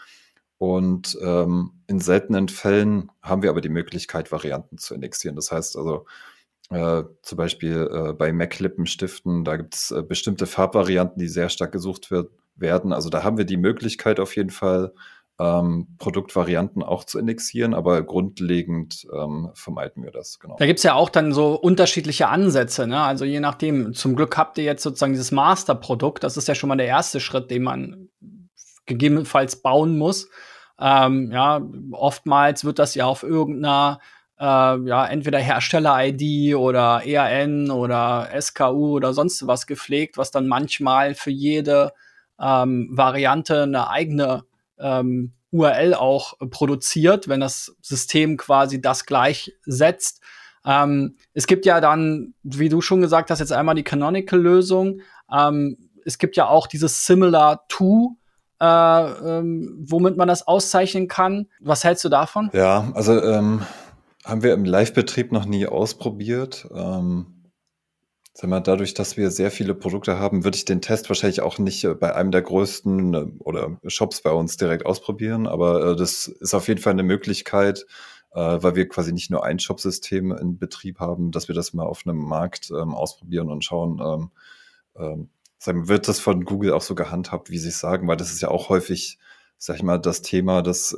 [0.59, 5.37] Und ähm, in seltenen Fällen haben wir aber die Möglichkeit, Varianten zu indexieren.
[5.37, 6.07] Das heißt also,
[6.71, 11.73] äh, zum Beispiel äh, bei Mac-Lippenstiften, da gibt es äh, bestimmte Farbvarianten, die sehr stark
[11.73, 12.93] gesucht wird, werden.
[12.93, 14.93] Also da haben wir die Möglichkeit auf jeden Fall,
[15.43, 20.57] ähm, Produktvarianten auch zu indexieren, aber grundlegend ähm, vermeiden wir das, genau.
[20.59, 23.01] Da gibt's ja auch dann so unterschiedliche Ansätze, ne?
[23.01, 26.69] Also je nachdem, zum Glück habt ihr jetzt sozusagen dieses Masterprodukt, das ist ja schon
[26.69, 28.09] mal der erste Schritt, den man
[28.87, 30.29] gegebenenfalls bauen muss.
[30.79, 31.61] Ähm, ja,
[31.93, 34.01] oftmals wird das ja auf irgendeiner
[34.39, 41.15] äh, ja, entweder Hersteller-ID oder EAN oder SKU oder sonst was gepflegt, was dann manchmal
[41.15, 41.93] für jede
[42.41, 44.45] ähm, Variante eine eigene
[44.79, 50.21] ähm, URL auch produziert, wenn das System quasi das gleichsetzt.
[50.65, 55.01] Ähm, es gibt ja dann, wie du schon gesagt hast, jetzt einmal die Canonical-Lösung.
[55.33, 58.17] Ähm, es gibt ja auch dieses Similar to,
[58.61, 61.49] äh, ähm, womit man das auszeichnen kann.
[61.61, 62.51] Was hältst du davon?
[62.53, 63.63] Ja, also ähm,
[64.25, 66.69] haben wir im Live-Betrieb noch nie ausprobiert.
[66.75, 67.42] Ähm,
[68.35, 71.59] Sag mal, dadurch, dass wir sehr viele Produkte haben, würde ich den Test wahrscheinlich auch
[71.59, 75.47] nicht äh, bei einem der größten äh, oder Shops bei uns direkt ausprobieren.
[75.47, 77.87] Aber äh, das ist auf jeden Fall eine Möglichkeit,
[78.35, 82.07] weil wir quasi nicht nur ein Shop-System in Betrieb haben, dass wir das mal auf
[82.07, 84.31] einem Markt ähm, ausprobieren und schauen,
[84.99, 85.29] ähm,
[85.67, 88.41] ähm, wird das von Google auch so gehandhabt, wie sie es sagen, weil das ist
[88.41, 89.19] ja auch häufig,
[89.59, 90.97] sag ich mal, das Thema, dass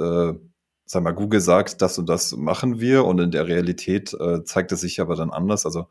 [0.87, 4.83] sag mal, Google sagt, das und das machen wir und in der Realität zeigt es
[4.83, 5.66] sich aber dann anders.
[5.66, 5.88] Also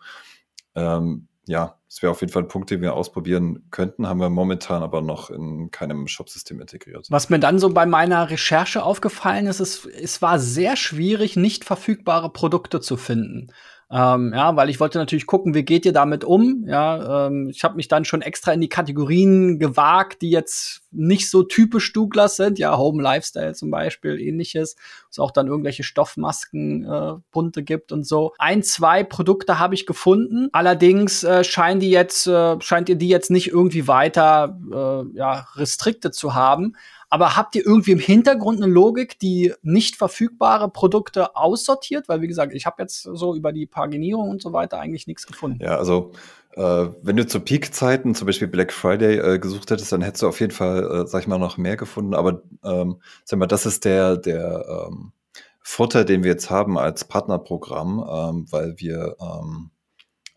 [0.76, 4.30] ähm, ja, das wäre auf jeden Fall ein Punkt, den wir ausprobieren könnten, haben wir
[4.30, 7.08] momentan aber noch in keinem Shopsystem integriert.
[7.10, 11.66] Was mir dann so bei meiner Recherche aufgefallen ist, ist, es war sehr schwierig, nicht
[11.66, 13.52] verfügbare Produkte zu finden.
[13.94, 16.66] Ähm, ja, weil ich wollte natürlich gucken, wie geht ihr damit um?
[16.66, 21.30] Ja, ähm, ich habe mich dann schon extra in die Kategorien gewagt, die jetzt nicht
[21.30, 24.78] so typisch Douglas sind, ja, Home Lifestyle zum Beispiel, ähnliches,
[25.12, 28.34] es auch dann irgendwelche Stoffmasken äh, bunte gibt und so.
[28.40, 30.50] Ein, zwei Produkte habe ich gefunden.
[30.54, 35.46] Allerdings äh, scheinen die jetzt, äh, scheint ihr die jetzt nicht irgendwie weiter äh, ja,
[35.56, 36.76] restricted zu haben.
[37.14, 42.10] Aber habt ihr irgendwie im Hintergrund eine Logik, die nicht verfügbare Produkte aussortiert?
[42.10, 45.28] Weil, wie gesagt, ich habe jetzt so über die Paginierung und so weiter eigentlich nichts
[45.28, 45.60] gefunden.
[45.62, 46.12] Ja, also
[46.56, 50.28] äh, wenn du zu Peak-Zeiten, zum Beispiel Black Friday, äh, gesucht hättest, dann hättest du
[50.28, 52.16] auf jeden Fall, äh, sag ich mal, noch mehr gefunden.
[52.16, 55.12] Aber ähm, sag mal, das ist der, der ähm,
[55.60, 59.70] Vorteil, den wir jetzt haben als Partnerprogramm, ähm, weil wir ähm,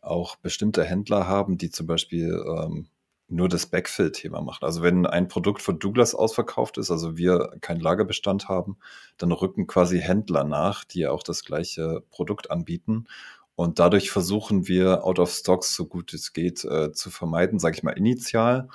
[0.02, 2.88] auch bestimmte Händler haben, die zum Beispiel ähm,
[3.28, 4.64] nur das Backfill-Thema machen.
[4.64, 8.78] Also wenn ein Produkt von Douglas ausverkauft ist, also wir keinen Lagerbestand haben,
[9.18, 13.06] dann rücken quasi Händler nach, die auch das gleiche Produkt anbieten.
[13.56, 17.76] Und dadurch versuchen wir Out of Stocks so gut es geht äh, zu vermeiden, sage
[17.76, 18.68] ich mal initial.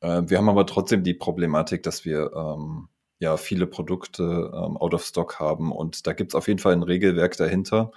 [0.00, 2.88] Äh, wir haben aber trotzdem die Problematik, dass wir ähm,
[3.20, 4.22] ja viele Produkte
[4.54, 7.92] ähm, out of stock haben und da gibt's auf jeden Fall ein Regelwerk dahinter.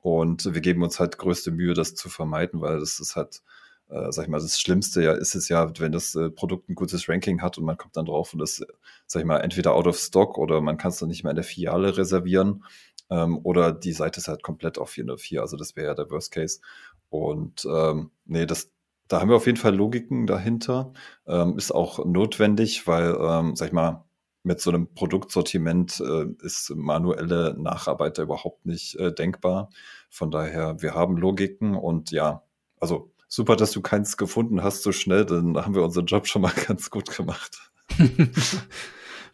[0.00, 3.42] Und wir geben uns halt größte Mühe, das zu vermeiden, weil das ist halt
[3.92, 6.74] äh, sag ich mal, das Schlimmste ja ist es ja, wenn das äh, Produkt ein
[6.74, 8.64] gutes Ranking hat und man kommt dann drauf und das,
[9.06, 11.36] sag ich mal, entweder out of stock oder man kann es dann nicht mehr in
[11.36, 12.64] der Filiale reservieren
[13.10, 15.40] ähm, oder die Seite ist halt komplett auf 404.
[15.42, 16.60] Also das wäre ja der Worst Case.
[17.10, 18.72] Und ähm, nee, das,
[19.08, 20.92] da haben wir auf jeden Fall Logiken dahinter.
[21.26, 24.04] Ähm, ist auch notwendig, weil, ähm, sag ich mal,
[24.44, 29.70] mit so einem Produktsortiment äh, ist manuelle Nacharbeit überhaupt nicht äh, denkbar.
[30.10, 32.42] Von daher, wir haben Logiken und ja,
[32.80, 36.42] also super, dass du keins gefunden hast so schnell, dann haben wir unseren Job schon
[36.42, 37.58] mal ganz gut gemacht.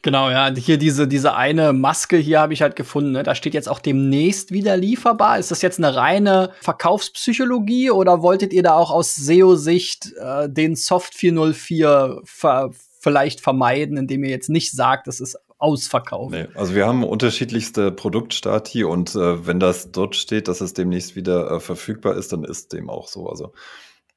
[0.02, 0.54] Genau, ja.
[0.54, 3.10] Hier diese, diese eine Maske hier habe ich halt gefunden.
[3.10, 3.24] Ne?
[3.24, 5.40] Da steht jetzt auch demnächst wieder lieferbar.
[5.40, 10.76] Ist das jetzt eine reine Verkaufspsychologie oder wolltet ihr da auch aus SEO-Sicht äh, den
[10.76, 16.30] Soft 404 ver vielleicht vermeiden, indem ihr jetzt nicht sagt, das ist ausverkauft?
[16.30, 21.16] Nee, also wir haben unterschiedlichste Produktstati und äh, wenn das dort steht, dass es demnächst
[21.16, 23.28] wieder äh, verfügbar ist, dann ist dem auch so.
[23.28, 23.52] Also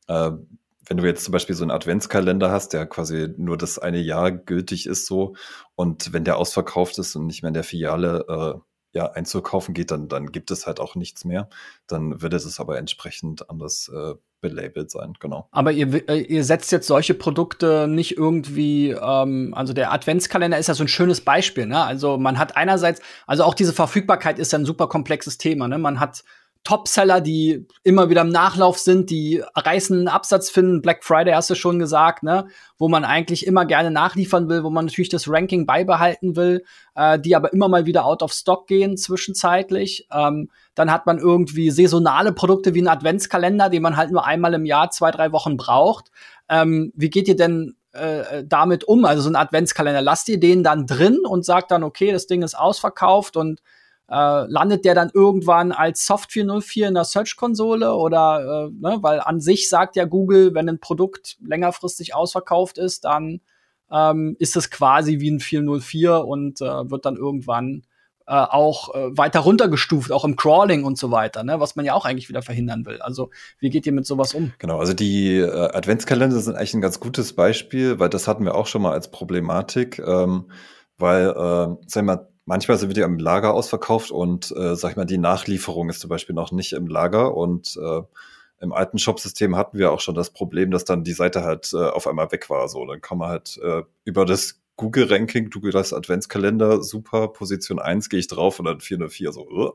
[0.08, 0.32] äh,
[0.88, 4.32] wenn du jetzt zum Beispiel so einen Adventskalender hast, der quasi nur das eine Jahr
[4.32, 5.36] gültig ist so
[5.76, 8.60] und wenn der ausverkauft ist und nicht mehr in der Filiale äh,
[8.94, 11.50] ja, einzukaufen geht, dann, dann gibt es halt auch nichts mehr.
[11.88, 15.48] Dann wird es aber entsprechend anders äh, belabelt sein, genau.
[15.52, 20.68] Aber ihr, äh, ihr setzt jetzt solche Produkte nicht irgendwie, ähm, also der Adventskalender ist
[20.68, 21.82] ja so ein schönes Beispiel, ne?
[21.84, 25.78] Also man hat einerseits, also auch diese Verfügbarkeit ist ja ein super komplexes Thema, ne?
[25.78, 26.24] Man hat
[26.64, 30.84] Topseller, die immer wieder im Nachlauf sind, die reißenden Absatz finden.
[30.84, 32.48] Black Friday hast du schon gesagt, ne?
[32.78, 37.18] Wo man eigentlich immer gerne nachliefern will, wo man natürlich das Ranking beibehalten will, äh,
[37.20, 40.08] die aber immer mal wieder out of stock gehen zwischenzeitlich.
[40.14, 44.54] Ähm, dann hat man irgendwie saisonale Produkte wie ein Adventskalender, den man halt nur einmal
[44.54, 46.12] im Jahr zwei, drei Wochen braucht.
[46.48, 49.06] Ähm, wie geht ihr denn äh, damit um?
[49.06, 52.44] Also so ein Adventskalender, lasst ihr den dann drin und sagt dann, okay, das Ding
[52.44, 53.62] ist ausverkauft und
[54.12, 59.22] äh, landet der dann irgendwann als Soft 404 in der Search-Konsole oder, äh, ne, weil
[59.22, 63.40] an sich sagt ja Google, wenn ein Produkt längerfristig ausverkauft ist, dann
[63.90, 67.84] ähm, ist es quasi wie ein 404 und äh, wird dann irgendwann
[68.28, 71.94] äh, auch äh, weiter runtergestuft, auch im Crawling und so weiter, ne, was man ja
[71.94, 73.02] auch eigentlich wieder verhindern will.
[73.02, 74.52] Also wie geht ihr mit sowas um?
[74.58, 78.56] Genau, also die äh, Adventskalender sind eigentlich ein ganz gutes Beispiel, weil das hatten wir
[78.56, 80.52] auch schon mal als Problematik, ähm,
[80.98, 84.98] weil, äh, sag mal, manchmal sind wir die im Lager ausverkauft und äh, sag ich
[84.98, 88.02] mal, die Nachlieferung ist zum Beispiel noch nicht im Lager und äh,
[88.62, 91.78] im alten Shop-System hatten wir auch schon das Problem, dass dann die Seite halt äh,
[91.78, 92.68] auf einmal weg war.
[92.70, 98.10] So, dann kann man halt äh, über das Google-Ranking, Google das Adventskalender, super, Position 1
[98.10, 99.48] gehe ich drauf und dann 404 so.
[99.48, 99.72] Uh.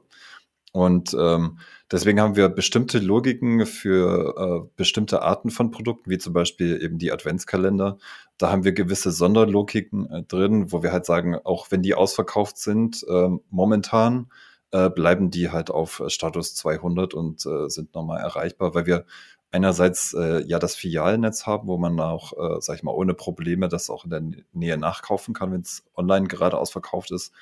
[0.76, 1.58] Und ähm,
[1.90, 6.98] deswegen haben wir bestimmte Logiken für äh, bestimmte Arten von Produkten, wie zum Beispiel eben
[6.98, 7.96] die Adventskalender.
[8.36, 12.58] Da haben wir gewisse Sonderlogiken äh, drin, wo wir halt sagen, auch wenn die ausverkauft
[12.58, 14.30] sind, äh, momentan
[14.70, 19.06] äh, bleiben die halt auf Status 200 und äh, sind nochmal erreichbar, weil wir
[19.50, 23.70] einerseits äh, ja das Filialnetz haben, wo man auch, äh, sag ich mal, ohne Probleme
[23.70, 27.32] das auch in der Nähe nachkaufen kann, wenn es online gerade ausverkauft ist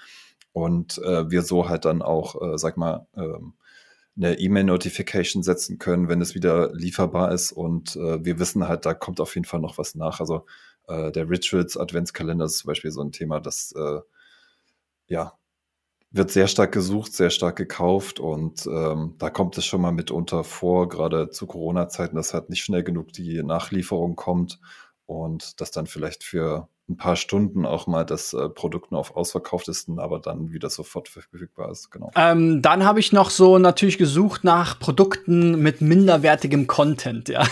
[0.55, 3.55] und äh, wir so halt dann auch, äh, sag mal, ähm,
[4.17, 7.51] eine E-Mail-Notification setzen können, wenn es wieder lieferbar ist.
[7.51, 10.21] Und äh, wir wissen halt, da kommt auf jeden Fall noch was nach.
[10.21, 10.47] Also
[10.87, 14.01] äh, der Rituals Adventskalender ist zum Beispiel so ein Thema, das äh,
[15.09, 15.35] ja
[16.13, 20.45] wird sehr stark gesucht, sehr stark gekauft und ähm, da kommt es schon mal mitunter
[20.45, 24.61] vor, gerade zu Corona-Zeiten, dass halt nicht schnell genug die Nachlieferung kommt
[25.07, 29.17] und das dann vielleicht für ein paar Stunden auch mal das äh, Produkt nur auf
[29.17, 31.91] ausverkauft ist, aber dann wieder sofort verfügbar ist.
[31.91, 32.11] Genau.
[32.15, 37.45] Ähm, dann habe ich noch so natürlich gesucht nach Produkten mit minderwertigem Content, ja.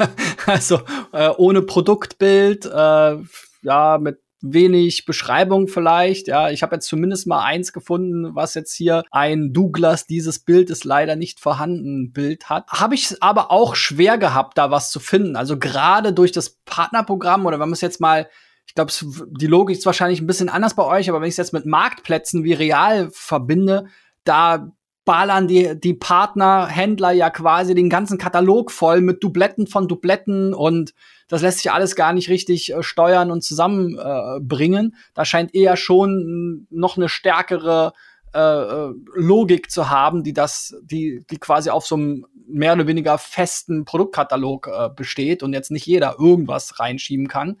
[0.46, 0.80] also
[1.12, 3.16] äh, ohne Produktbild, äh,
[3.62, 6.28] ja, mit wenig Beschreibung vielleicht.
[6.28, 10.70] Ja, ich habe jetzt zumindest mal eins gefunden, was jetzt hier ein Douglas, dieses Bild
[10.70, 12.68] ist leider nicht vorhanden, Bild hat.
[12.68, 15.36] Habe ich aber auch schwer gehabt, da was zu finden.
[15.36, 18.28] Also gerade durch das Partnerprogramm oder wenn man es jetzt mal
[18.68, 18.92] ich glaube,
[19.30, 21.66] die Logik ist wahrscheinlich ein bisschen anders bei euch, aber wenn ich es jetzt mit
[21.66, 23.86] Marktplätzen wie real verbinde,
[24.24, 24.70] da
[25.04, 30.92] ballern die, die Partnerhändler ja quasi den ganzen Katalog voll mit Dubletten von Dubletten und
[31.28, 34.92] das lässt sich alles gar nicht richtig äh, steuern und zusammenbringen.
[34.92, 37.94] Äh, da scheint eher schon noch eine stärkere
[38.34, 42.86] äh, äh, Logik zu haben, die das, die, die quasi auf so einem mehr oder
[42.86, 47.56] weniger festen Produktkatalog äh, besteht und jetzt nicht jeder irgendwas reinschieben kann.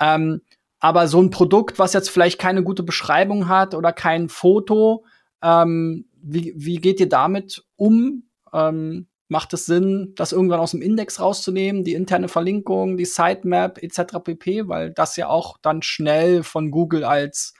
[0.00, 0.42] Ähm,
[0.80, 5.04] aber so ein Produkt, was jetzt vielleicht keine gute Beschreibung hat oder kein Foto,
[5.42, 8.24] ähm, wie, wie geht ihr damit um?
[8.52, 13.82] Ähm, macht es Sinn, das irgendwann aus dem Index rauszunehmen, die interne Verlinkung, die Sitemap
[13.82, 14.18] etc.
[14.24, 17.52] pp, weil das ja auch dann schnell von Google als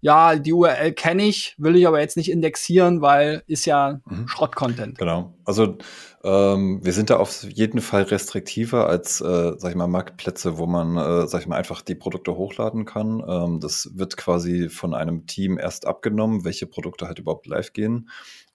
[0.00, 4.28] ja, die URL kenne ich, will ich aber jetzt nicht indexieren, weil ist ja mhm.
[4.28, 4.98] Schrott-Content.
[4.98, 5.34] Genau.
[5.44, 5.78] Also
[6.22, 10.66] ähm, wir sind da auf jeden Fall restriktiver als, äh, sag ich mal, Marktplätze, wo
[10.66, 13.22] man, äh, sag ich mal, einfach die Produkte hochladen kann.
[13.26, 18.08] Ähm, das wird quasi von einem Team erst abgenommen, welche Produkte halt überhaupt live gehen.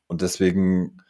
[0.08, 1.02] Und deswegen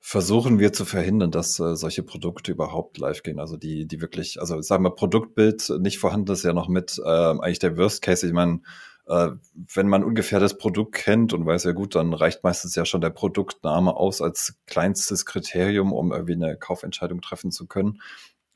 [0.00, 3.38] versuchen wir zu verhindern, dass äh, solche Produkte überhaupt live gehen.
[3.38, 7.08] Also die, die wirklich, also sagen wir, Produktbild nicht vorhanden ist ja noch mit äh,
[7.08, 8.26] eigentlich der Worst Case.
[8.26, 8.60] Ich meine,
[9.08, 9.30] äh,
[9.74, 13.00] wenn man ungefähr das Produkt kennt und weiß ja gut, dann reicht meistens ja schon
[13.00, 18.02] der Produktname aus als kleinstes Kriterium, um irgendwie eine Kaufentscheidung treffen zu können.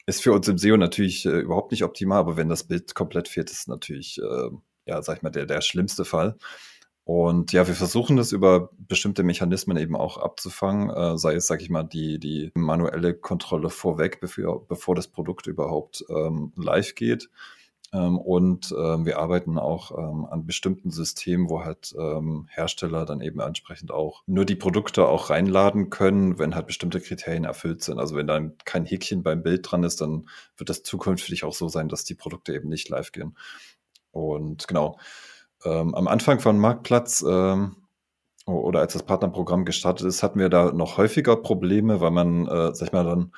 [0.07, 3.29] Ist für uns im SEO natürlich äh, überhaupt nicht optimal, aber wenn das Bild komplett
[3.29, 4.51] fehlt, ist natürlich, äh,
[4.85, 6.37] ja, sag ich mal, der, der schlimmste Fall.
[7.05, 11.63] Und ja, wir versuchen das über bestimmte Mechanismen eben auch abzufangen, äh, sei es, sag
[11.63, 17.31] ich mal, die, die manuelle Kontrolle vorweg, bevor, bevor das Produkt überhaupt ähm, live geht.
[17.93, 21.95] Ähm, und ähm, wir arbeiten auch ähm, an bestimmten Systemen, wo halt
[22.49, 27.45] Hersteller dann eben entsprechend auch nur die Produkte auch reinladen können, wenn halt bestimmte Kriterien
[27.45, 27.99] erfüllt sind.
[27.99, 31.69] Also wenn dann kein Häkchen beim Bild dran ist, dann wird das zukünftig auch so
[31.69, 33.37] sein, dass die Produkte eben nicht live gehen.
[34.11, 34.99] Und genau,
[35.65, 41.37] am Anfang von Marktplatz oder als das Partnerprogramm gestartet ist, hatten wir da noch häufiger
[41.37, 43.33] Probleme, weil man, äh, sag ich mal, dann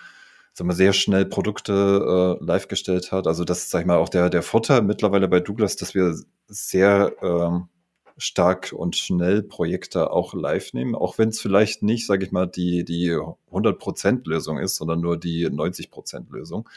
[0.54, 3.26] sag mal, sehr schnell Produkte äh, live gestellt hat.
[3.26, 6.16] Also das ist, sag ich mal, auch der, der Vorteil mittlerweile bei Douglas, dass wir
[6.46, 7.68] sehr ähm,
[8.16, 12.46] stark und schnell Projekte auch live nehmen, auch wenn es vielleicht nicht, sage ich mal,
[12.46, 16.68] die, die 100% Lösung ist, sondern nur die 90% Lösung.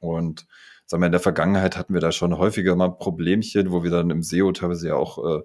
[0.00, 0.46] Und
[0.84, 4.10] sagen wir, in der Vergangenheit hatten wir da schon häufiger mal Problemchen, wo wir dann
[4.10, 5.42] im SEO teilweise ja auch äh,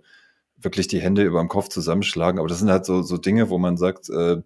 [0.57, 2.37] wirklich die Hände über dem Kopf zusammenschlagen.
[2.37, 4.41] Aber das sind halt so, so Dinge, wo man sagt, äh,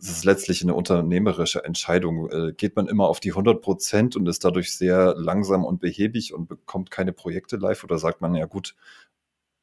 [0.00, 2.30] es ist letztlich eine unternehmerische Entscheidung.
[2.30, 6.32] Äh, geht man immer auf die 100 Prozent und ist dadurch sehr langsam und behäbig
[6.34, 8.74] und bekommt keine Projekte live oder sagt man, ja gut,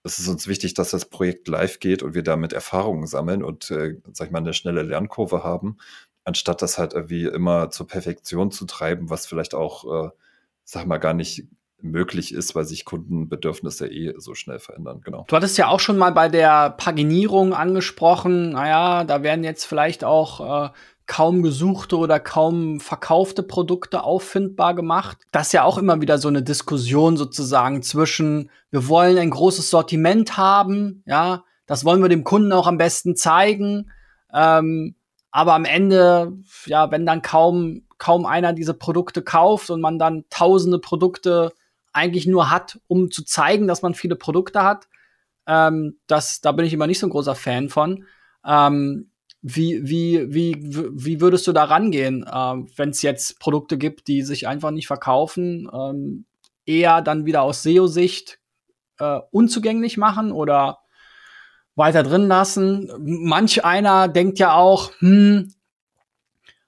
[0.04, 3.72] es ist uns wichtig, dass das Projekt live geht und wir damit Erfahrungen sammeln und,
[3.72, 5.78] äh, sag ich mal, eine schnelle Lernkurve haben,
[6.24, 10.12] anstatt das halt irgendwie immer zur Perfektion zu treiben, was vielleicht auch, äh,
[10.64, 11.48] sag mal, gar nicht
[11.82, 15.02] möglich ist, weil sich Kundenbedürfnisse eh so schnell verändern.
[15.04, 15.26] Genau.
[15.28, 20.04] Du hattest ja auch schon mal bei der Paginierung angesprochen, naja, da werden jetzt vielleicht
[20.04, 20.70] auch äh,
[21.06, 25.18] kaum gesuchte oder kaum verkaufte Produkte auffindbar gemacht.
[25.32, 29.70] Das ist ja auch immer wieder so eine Diskussion sozusagen zwischen, wir wollen ein großes
[29.70, 33.92] Sortiment haben, ja, das wollen wir dem Kunden auch am besten zeigen.
[34.34, 34.96] Ähm,
[35.32, 36.34] aber am Ende,
[36.66, 41.52] ja, wenn dann kaum, kaum einer diese Produkte kauft und man dann tausende Produkte
[41.94, 44.88] eigentlich nur hat, um zu zeigen, dass man viele Produkte hat.
[45.48, 48.06] Ähm, das, da bin ich immer nicht so ein großer Fan von.
[48.46, 49.12] Ähm,
[49.42, 54.24] wie, wie, wie, wie würdest du da rangehen, ähm, wenn es jetzt Produkte gibt, die
[54.24, 55.70] sich einfach nicht verkaufen?
[55.74, 56.26] Ähm,
[56.66, 58.40] eher dann wieder aus SEO-Sicht
[59.00, 60.80] äh, unzugänglich machen oder
[61.76, 62.92] weiter drin lassen?
[63.00, 65.54] Manch einer denkt ja auch, hm,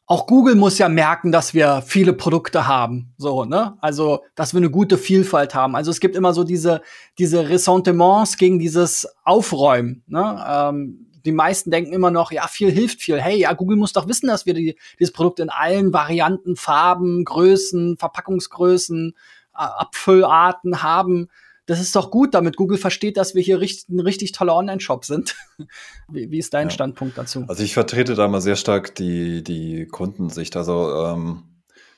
[0.09, 3.77] auch Google muss ja merken, dass wir viele Produkte haben, so, ne?
[3.79, 5.75] Also, dass wir eine gute Vielfalt haben.
[5.75, 6.81] Also, es gibt immer so diese,
[7.19, 10.43] diese Ressentiments gegen dieses Aufräumen, ne?
[10.49, 13.21] Ähm, die meisten denken immer noch, ja, viel hilft viel.
[13.21, 17.23] Hey, ja, Google muss doch wissen, dass wir die, dieses Produkt in allen Varianten, Farben,
[17.23, 19.15] Größen, Verpackungsgrößen,
[19.53, 21.27] Abfüllarten haben
[21.69, 25.05] das ist doch gut, damit Google versteht, dass wir hier richtig, ein richtig toller Online-Shop
[25.05, 25.35] sind.
[26.07, 26.71] wie, wie, ist dein ja.
[26.71, 27.45] Standpunkt dazu?
[27.47, 30.55] Also ich vertrete da mal sehr stark die, die Kundensicht.
[30.55, 31.43] Also ähm,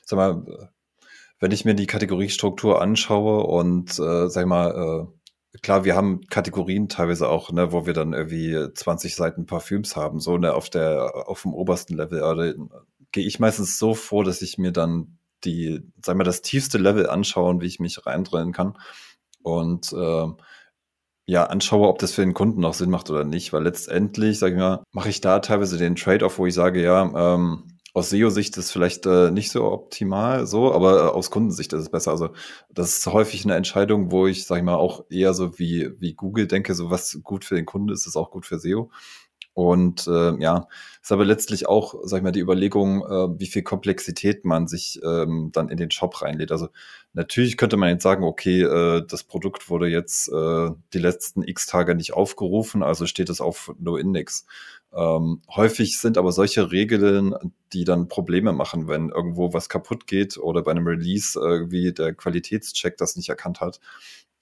[0.04, 0.68] sag mal,
[1.40, 5.08] wenn ich mir die Kategoriestruktur anschaue und äh, sag mal,
[5.54, 9.96] äh, klar, wir haben Kategorien teilweise auch, ne, wo wir dann irgendwie 20 Seiten Parfüms
[9.96, 12.22] haben, so ne, auf der, auf dem obersten Level.
[12.22, 12.68] Also,
[13.10, 17.08] gehe ich meistens so vor, dass ich mir dann die, sag mal, das tiefste Level
[17.08, 18.76] anschauen, wie ich mich reindrillen kann.
[19.42, 20.26] Und äh,
[21.26, 24.54] ja, anschaue, ob das für den Kunden noch Sinn macht oder nicht, weil letztendlich, sage
[24.54, 27.64] ich mal, mache ich da teilweise den Trade-off, wo ich sage, ja, ähm,
[27.94, 31.90] aus SEO-Sicht ist vielleicht äh, nicht so optimal so, aber äh, aus Kundensicht ist es
[31.90, 32.10] besser.
[32.10, 32.30] Also
[32.70, 36.14] das ist häufig eine Entscheidung, wo ich, sage ich mal, auch eher so wie, wie
[36.14, 38.90] Google denke, so was gut für den Kunden ist, ist auch gut für SEO.
[39.54, 40.66] Und äh, ja,
[41.02, 44.98] ist aber letztlich auch, sag ich mal, die Überlegung, äh, wie viel Komplexität man sich
[45.04, 46.52] ähm, dann in den Shop reinlädt.
[46.52, 46.68] Also
[47.12, 51.66] natürlich könnte man jetzt sagen, okay, äh, das Produkt wurde jetzt äh, die letzten x
[51.66, 54.46] Tage nicht aufgerufen, also steht es auf No-Index.
[54.94, 57.34] Ähm, häufig sind aber solche Regeln,
[57.74, 62.14] die dann Probleme machen, wenn irgendwo was kaputt geht oder bei einem Release irgendwie der
[62.14, 63.80] Qualitätscheck das nicht erkannt hat.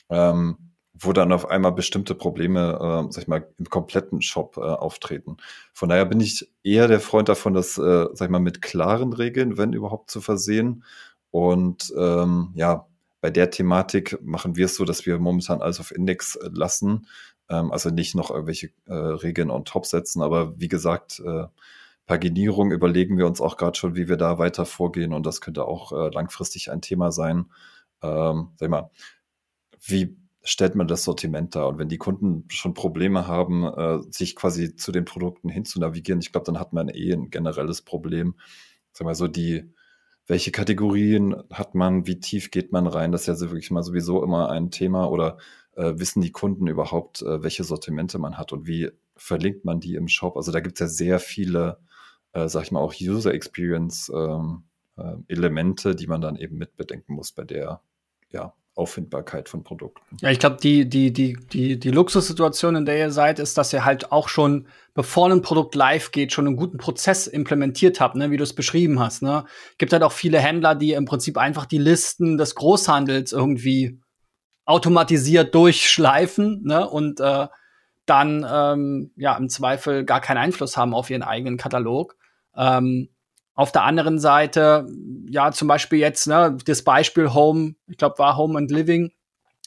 [0.09, 0.70] Ähm,
[1.01, 5.39] wo dann auf einmal bestimmte Probleme, äh, sag ich mal, im kompletten Shop äh, auftreten.
[5.73, 9.13] Von daher bin ich eher der Freund davon, das, äh, sag ich mal, mit klaren
[9.13, 10.85] Regeln, wenn überhaupt, zu versehen.
[11.31, 12.87] Und ähm, ja,
[13.21, 17.07] bei der Thematik machen wir es so, dass wir momentan alles auf Index äh, lassen.
[17.49, 21.47] Ähm, also nicht noch irgendwelche äh, Regeln on top setzen, aber wie gesagt, äh,
[22.07, 25.65] Paginierung überlegen wir uns auch gerade schon, wie wir da weiter vorgehen und das könnte
[25.65, 27.47] auch äh, langfristig ein Thema sein.
[28.03, 28.91] Ähm, sag ich mal,
[29.83, 31.65] wie stellt man das Sortiment da.
[31.65, 36.33] Und wenn die Kunden schon Probleme haben, äh, sich quasi zu den Produkten hinzunavigieren, ich
[36.33, 38.35] glaube, dann hat man eh ein generelles Problem.
[38.93, 39.73] Sag mal so, die,
[40.27, 43.13] welche Kategorien hat man, wie tief geht man rein?
[43.13, 45.11] Das ist ja wirklich mal sowieso immer ein Thema.
[45.11, 45.39] Oder
[45.77, 49.95] äh, wissen die Kunden überhaupt, äh, welche Sortimente man hat und wie verlinkt man die
[49.95, 50.37] im Shop?
[50.37, 51.79] Also da gibt es ja sehr viele,
[52.33, 54.65] äh, sag ich mal, auch User Experience ähm,
[54.97, 57.83] äh, Elemente, die man dann eben mitbedenken muss bei der
[58.31, 60.17] ja, Auffindbarkeit von Produkten.
[60.21, 63.73] Ja, ich glaube, die, die, die, die, die Luxussituation, in der ihr seid, ist, dass
[63.73, 68.17] ihr halt auch schon, bevor ein Produkt live geht, schon einen guten Prozess implementiert habt,
[68.17, 69.23] ne, wie du es beschrieben hast.
[69.23, 69.45] Ne?
[69.77, 74.01] Gibt halt auch viele Händler, die im Prinzip einfach die Listen des Großhandels irgendwie
[74.65, 76.89] automatisiert durchschleifen ne?
[76.89, 77.49] und äh,
[78.07, 82.17] dann ähm, ja im Zweifel gar keinen Einfluss haben auf ihren eigenen Katalog.
[82.57, 83.11] Ähm,
[83.61, 84.87] auf der anderen Seite,
[85.29, 89.13] ja, zum Beispiel jetzt, ne, das Beispiel Home, ich glaube, war Home and Living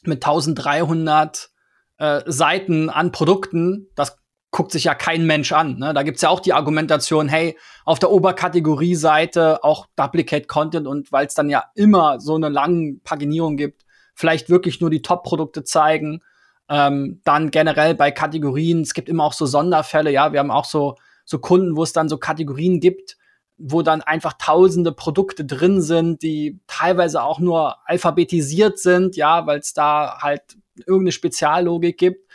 [0.02, 1.52] mit 1300
[2.00, 4.18] äh, Seiten an Produkten, das
[4.50, 5.78] guckt sich ja kein Mensch an.
[5.78, 5.94] Ne?
[5.94, 11.28] Da gibt's ja auch die Argumentation, hey, auf der Oberkategorie-Seite auch Duplicate Content und weil
[11.28, 13.84] es dann ja immer so eine lange Paginierung gibt,
[14.16, 16.24] vielleicht wirklich nur die Top-Produkte zeigen.
[16.68, 20.66] Ähm, dann generell bei Kategorien, es gibt immer auch so Sonderfälle, ja, wir haben auch
[20.66, 23.18] so, so Kunden, wo es dann so Kategorien gibt,
[23.58, 29.60] wo dann einfach tausende Produkte drin sind, die teilweise auch nur alphabetisiert sind, ja, weil
[29.60, 30.42] es da halt
[30.76, 32.30] irgendeine Speziallogik gibt,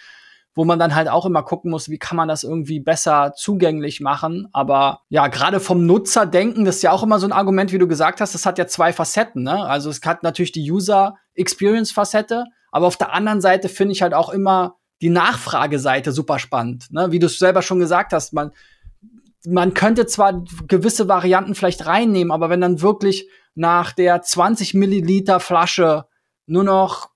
[0.55, 4.01] wo man dann halt auch immer gucken muss, wie kann man das irgendwie besser zugänglich
[4.01, 4.49] machen.
[4.53, 7.79] Aber ja, gerade vom Nutzer denken, das ist ja auch immer so ein Argument, wie
[7.79, 9.43] du gesagt hast, das hat ja zwei Facetten.
[9.43, 9.64] Ne?
[9.64, 14.03] Also es hat natürlich die User Experience Facette, aber auf der anderen Seite finde ich
[14.03, 16.91] halt auch immer die Nachfrageseite super spannend.
[16.91, 17.12] Ne?
[17.12, 18.51] Wie du es selber schon gesagt hast, man
[19.47, 25.41] man könnte zwar gewisse Varianten vielleicht reinnehmen, aber wenn dann wirklich nach der 20 Milliliter
[25.41, 26.07] Flasche
[26.47, 27.11] nur noch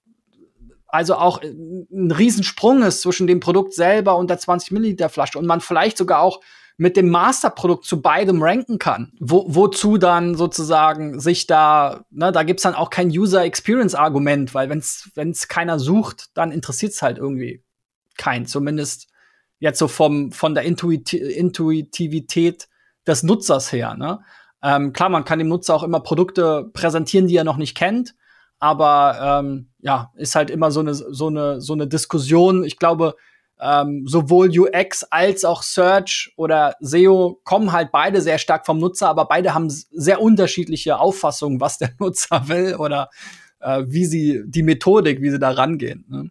[0.92, 5.46] also auch ein Riesensprung ist zwischen dem Produkt selber und der 20 Milliliter Flasche und
[5.46, 6.40] man vielleicht sogar auch
[6.76, 9.12] mit dem Masterprodukt zu beidem ranken kann.
[9.18, 14.54] Wo, wozu dann sozusagen sich da, ne, da gibt's dann auch kein User Experience Argument,
[14.54, 17.64] weil wenn's wenn's keiner sucht, dann interessiert's halt irgendwie
[18.18, 18.46] kein.
[18.46, 19.08] Zumindest
[19.62, 22.68] jetzt so vom, von der Intuit Intuitivität
[23.06, 23.94] des Nutzers her.
[23.94, 24.18] Ne?
[24.60, 28.16] Ähm, klar, man kann dem Nutzer auch immer Produkte präsentieren, die er noch nicht kennt,
[28.58, 32.64] aber ähm, ja, ist halt immer so eine, so eine, so eine Diskussion.
[32.64, 33.14] Ich glaube,
[33.60, 39.08] ähm, sowohl UX als auch Search oder SEO kommen halt beide sehr stark vom Nutzer,
[39.08, 43.10] aber beide haben sehr unterschiedliche Auffassungen, was der Nutzer will oder
[43.60, 46.04] äh, wie sie die Methodik, wie sie da rangehen.
[46.08, 46.30] Ne?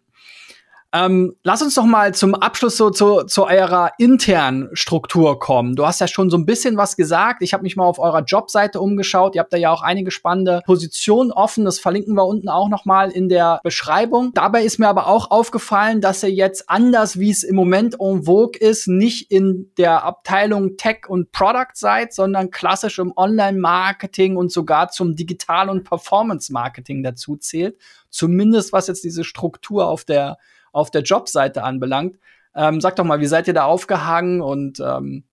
[0.94, 5.74] Ähm, lass uns doch mal zum Abschluss so zu, zu eurer internen Struktur kommen.
[5.74, 7.42] Du hast ja schon so ein bisschen was gesagt.
[7.42, 9.34] Ich habe mich mal auf eurer Jobseite umgeschaut.
[9.34, 11.64] Ihr habt da ja auch einige spannende Positionen offen.
[11.64, 14.32] Das verlinken wir unten auch noch mal in der Beschreibung.
[14.34, 18.24] Dabei ist mir aber auch aufgefallen, dass ihr jetzt anders, wie es im Moment en
[18.24, 24.52] vogue ist, nicht in der Abteilung Tech und Product seid, sondern klassisch im Online-Marketing und
[24.52, 27.78] sogar zum Digital- und Performance-Marketing dazu zählt.
[28.10, 30.36] Zumindest was jetzt diese Struktur auf der
[30.72, 32.18] auf der Jobseite anbelangt.
[32.54, 34.40] Ähm, sag doch mal, wie seid ihr da aufgehangen?
[34.40, 35.24] Und ähm,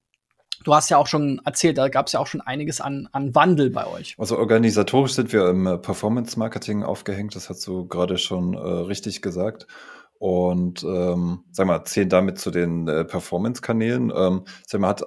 [0.63, 3.33] du hast ja auch schon erzählt, da gab es ja auch schon einiges an, an
[3.35, 4.15] Wandel bei euch.
[4.17, 9.21] Also organisatorisch sind wir im äh, Performance-Marketing aufgehängt, das hast du gerade schon äh, richtig
[9.21, 9.67] gesagt.
[10.17, 14.11] Und ähm, sag mal, zählen damit zu den äh, Performance-Kanälen.
[14.13, 15.03] Ähm, sag mal, hat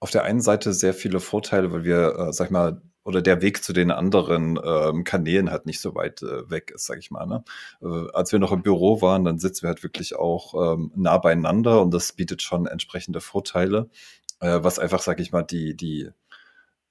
[0.00, 3.62] auf der einen Seite sehr viele Vorteile, weil wir, äh, sag mal, oder der Weg
[3.64, 7.26] zu den anderen ähm, Kanälen halt nicht so weit äh, weg ist, sag ich mal.
[7.26, 7.44] Ne?
[7.82, 11.18] Äh, als wir noch im Büro waren, dann sitzen wir halt wirklich auch ähm, nah
[11.18, 13.88] beieinander und das bietet schon entsprechende Vorteile,
[14.40, 16.10] äh, was einfach, sag ich mal, die, die,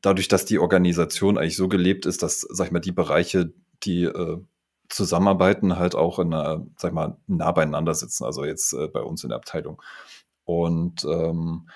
[0.02, 3.54] dadurch, dass die Organisation eigentlich so gelebt ist, dass, sag ich mal, die Bereiche,
[3.84, 4.38] die äh,
[4.90, 9.02] zusammenarbeiten, halt auch in einer, sag ich mal, nah beieinander sitzen, also jetzt äh, bei
[9.02, 9.82] uns in der Abteilung.
[10.44, 11.70] Und ähm,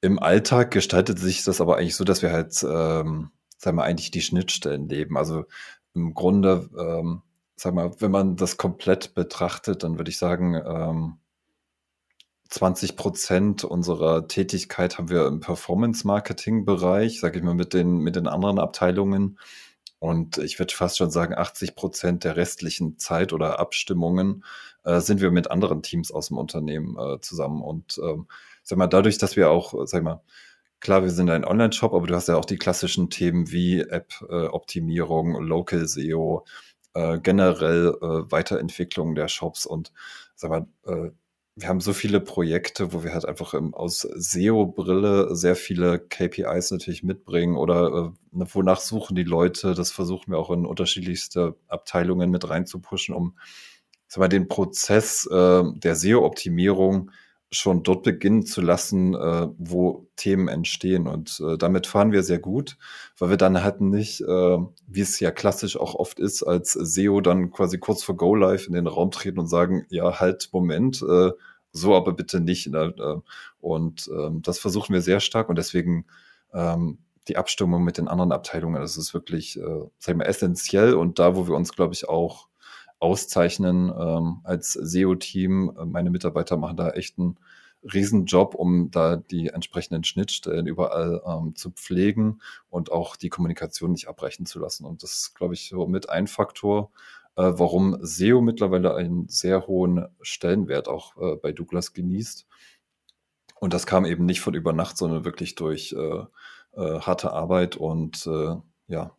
[0.00, 3.30] im Alltag gestaltet sich das aber eigentlich so, dass wir halt ähm,
[3.62, 5.16] sagen wir, eigentlich die Schnittstellen leben.
[5.16, 5.44] Also
[5.94, 7.22] im Grunde, ähm,
[7.56, 11.18] sag mal, wenn man das komplett betrachtet, dann würde ich sagen, ähm,
[12.48, 18.26] 20 Prozent unserer Tätigkeit haben wir im Performance-Marketing-Bereich, sage ich mal, mit den, mit den
[18.26, 19.38] anderen Abteilungen.
[20.00, 24.44] Und ich würde fast schon sagen, 80 Prozent der restlichen Zeit oder Abstimmungen
[24.84, 27.62] äh, sind wir mit anderen Teams aus dem Unternehmen äh, zusammen.
[27.62, 28.26] Und ähm,
[28.62, 30.20] sag mal, dadurch, dass wir auch, sag mal,
[30.82, 35.40] Klar, wir sind ein Online-Shop, aber du hast ja auch die klassischen Themen wie App-Optimierung,
[35.40, 36.44] Local SEO,
[36.94, 39.92] äh, generell äh, Weiterentwicklung der Shops und
[40.34, 41.12] sag mal, äh,
[41.54, 46.72] wir haben so viele Projekte, wo wir halt einfach im, aus SEO-Brille sehr viele KPIs
[46.72, 49.74] natürlich mitbringen oder äh, wonach suchen die Leute.
[49.74, 53.36] Das versuchen wir auch in unterschiedlichste Abteilungen mit reinzupuschen, um
[54.08, 57.12] sag mal, den Prozess äh, der SEO-Optimierung
[57.52, 61.06] schon dort beginnen zu lassen, äh, wo Themen entstehen.
[61.06, 62.78] Und äh, damit fahren wir sehr gut,
[63.18, 67.20] weil wir dann halt nicht, äh, wie es ja klassisch auch oft ist, als SEO
[67.20, 71.02] dann quasi kurz vor Go Live in den Raum treten und sagen, ja, halt, Moment,
[71.02, 71.30] äh,
[71.72, 72.68] so aber bitte nicht.
[72.68, 72.94] Ne?
[72.98, 73.20] Äh,
[73.60, 76.06] und ähm, das versuchen wir sehr stark und deswegen
[76.54, 76.98] ähm,
[77.28, 81.18] die Abstimmung mit den anderen Abteilungen, das ist wirklich, äh, sag ich mal, essentiell und
[81.18, 82.48] da, wo wir uns, glaube ich, auch
[83.02, 85.72] auszeichnen ähm, als SEO-Team.
[85.86, 87.36] Meine Mitarbeiter machen da echt einen
[87.82, 92.40] Riesenjob, um da die entsprechenden Schnittstellen überall ähm, zu pflegen
[92.70, 94.84] und auch die Kommunikation nicht abbrechen zu lassen.
[94.84, 96.92] Und das ist, glaube ich, so mit ein Faktor,
[97.34, 102.46] äh, warum SEO mittlerweile einen sehr hohen Stellenwert auch äh, bei Douglas genießt.
[103.58, 106.24] Und das kam eben nicht von über Nacht, sondern wirklich durch äh,
[106.80, 109.16] äh harte Arbeit und äh, ja,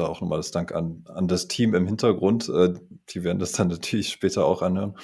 [0.00, 2.48] da auch nochmal das Dank an, an das Team im Hintergrund.
[2.48, 2.74] Äh,
[3.10, 4.96] die werden das dann natürlich später auch anhören.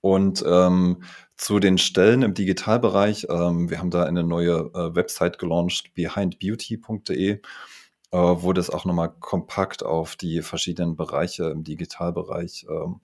[0.00, 1.02] Und ähm,
[1.36, 7.30] zu den Stellen im Digitalbereich, ähm, wir haben da eine neue äh, Website gelauncht, behindbeauty.de,
[7.30, 7.40] äh,
[8.12, 13.00] wo das auch nochmal kompakt auf die verschiedenen Bereiche im Digitalbereich ähm,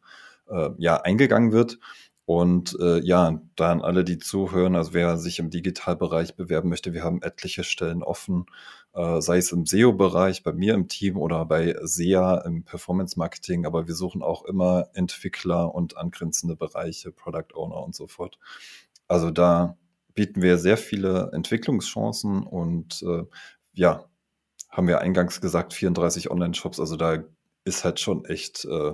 [0.51, 1.79] äh, ja, eingegangen wird.
[2.25, 6.93] Und äh, ja, da an alle, die zuhören, also wer sich im Digitalbereich bewerben möchte,
[6.93, 8.47] wir haben etliche Stellen offen,
[8.93, 13.89] äh, sei es im SEO-Bereich, bei mir im Team oder bei SEA im Performance-Marketing, aber
[13.89, 18.39] wir suchen auch immer Entwickler und angrenzende Bereiche, Product Owner und so fort.
[19.09, 19.77] Also da
[20.15, 23.25] bieten wir sehr viele Entwicklungschancen und äh,
[23.73, 24.05] ja,
[24.69, 27.25] haben wir eingangs gesagt, 34 Online-Shops, also da
[27.65, 28.93] ist halt schon echt äh,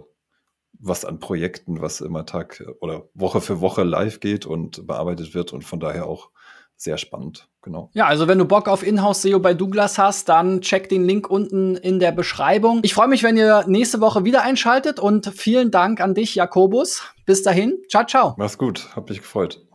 [0.78, 5.52] was an Projekten, was immer Tag oder Woche für Woche live geht und bearbeitet wird
[5.52, 6.30] und von daher auch
[6.76, 7.90] sehr spannend, genau.
[7.94, 11.74] Ja, also wenn du Bock auf Inhouse-SEO bei Douglas hast, dann check den Link unten
[11.74, 12.80] in der Beschreibung.
[12.82, 17.02] Ich freue mich, wenn ihr nächste Woche wieder einschaltet und vielen Dank an dich, Jakobus.
[17.24, 18.34] Bis dahin, ciao, ciao.
[18.36, 19.65] Mach's gut, hab mich gefreut.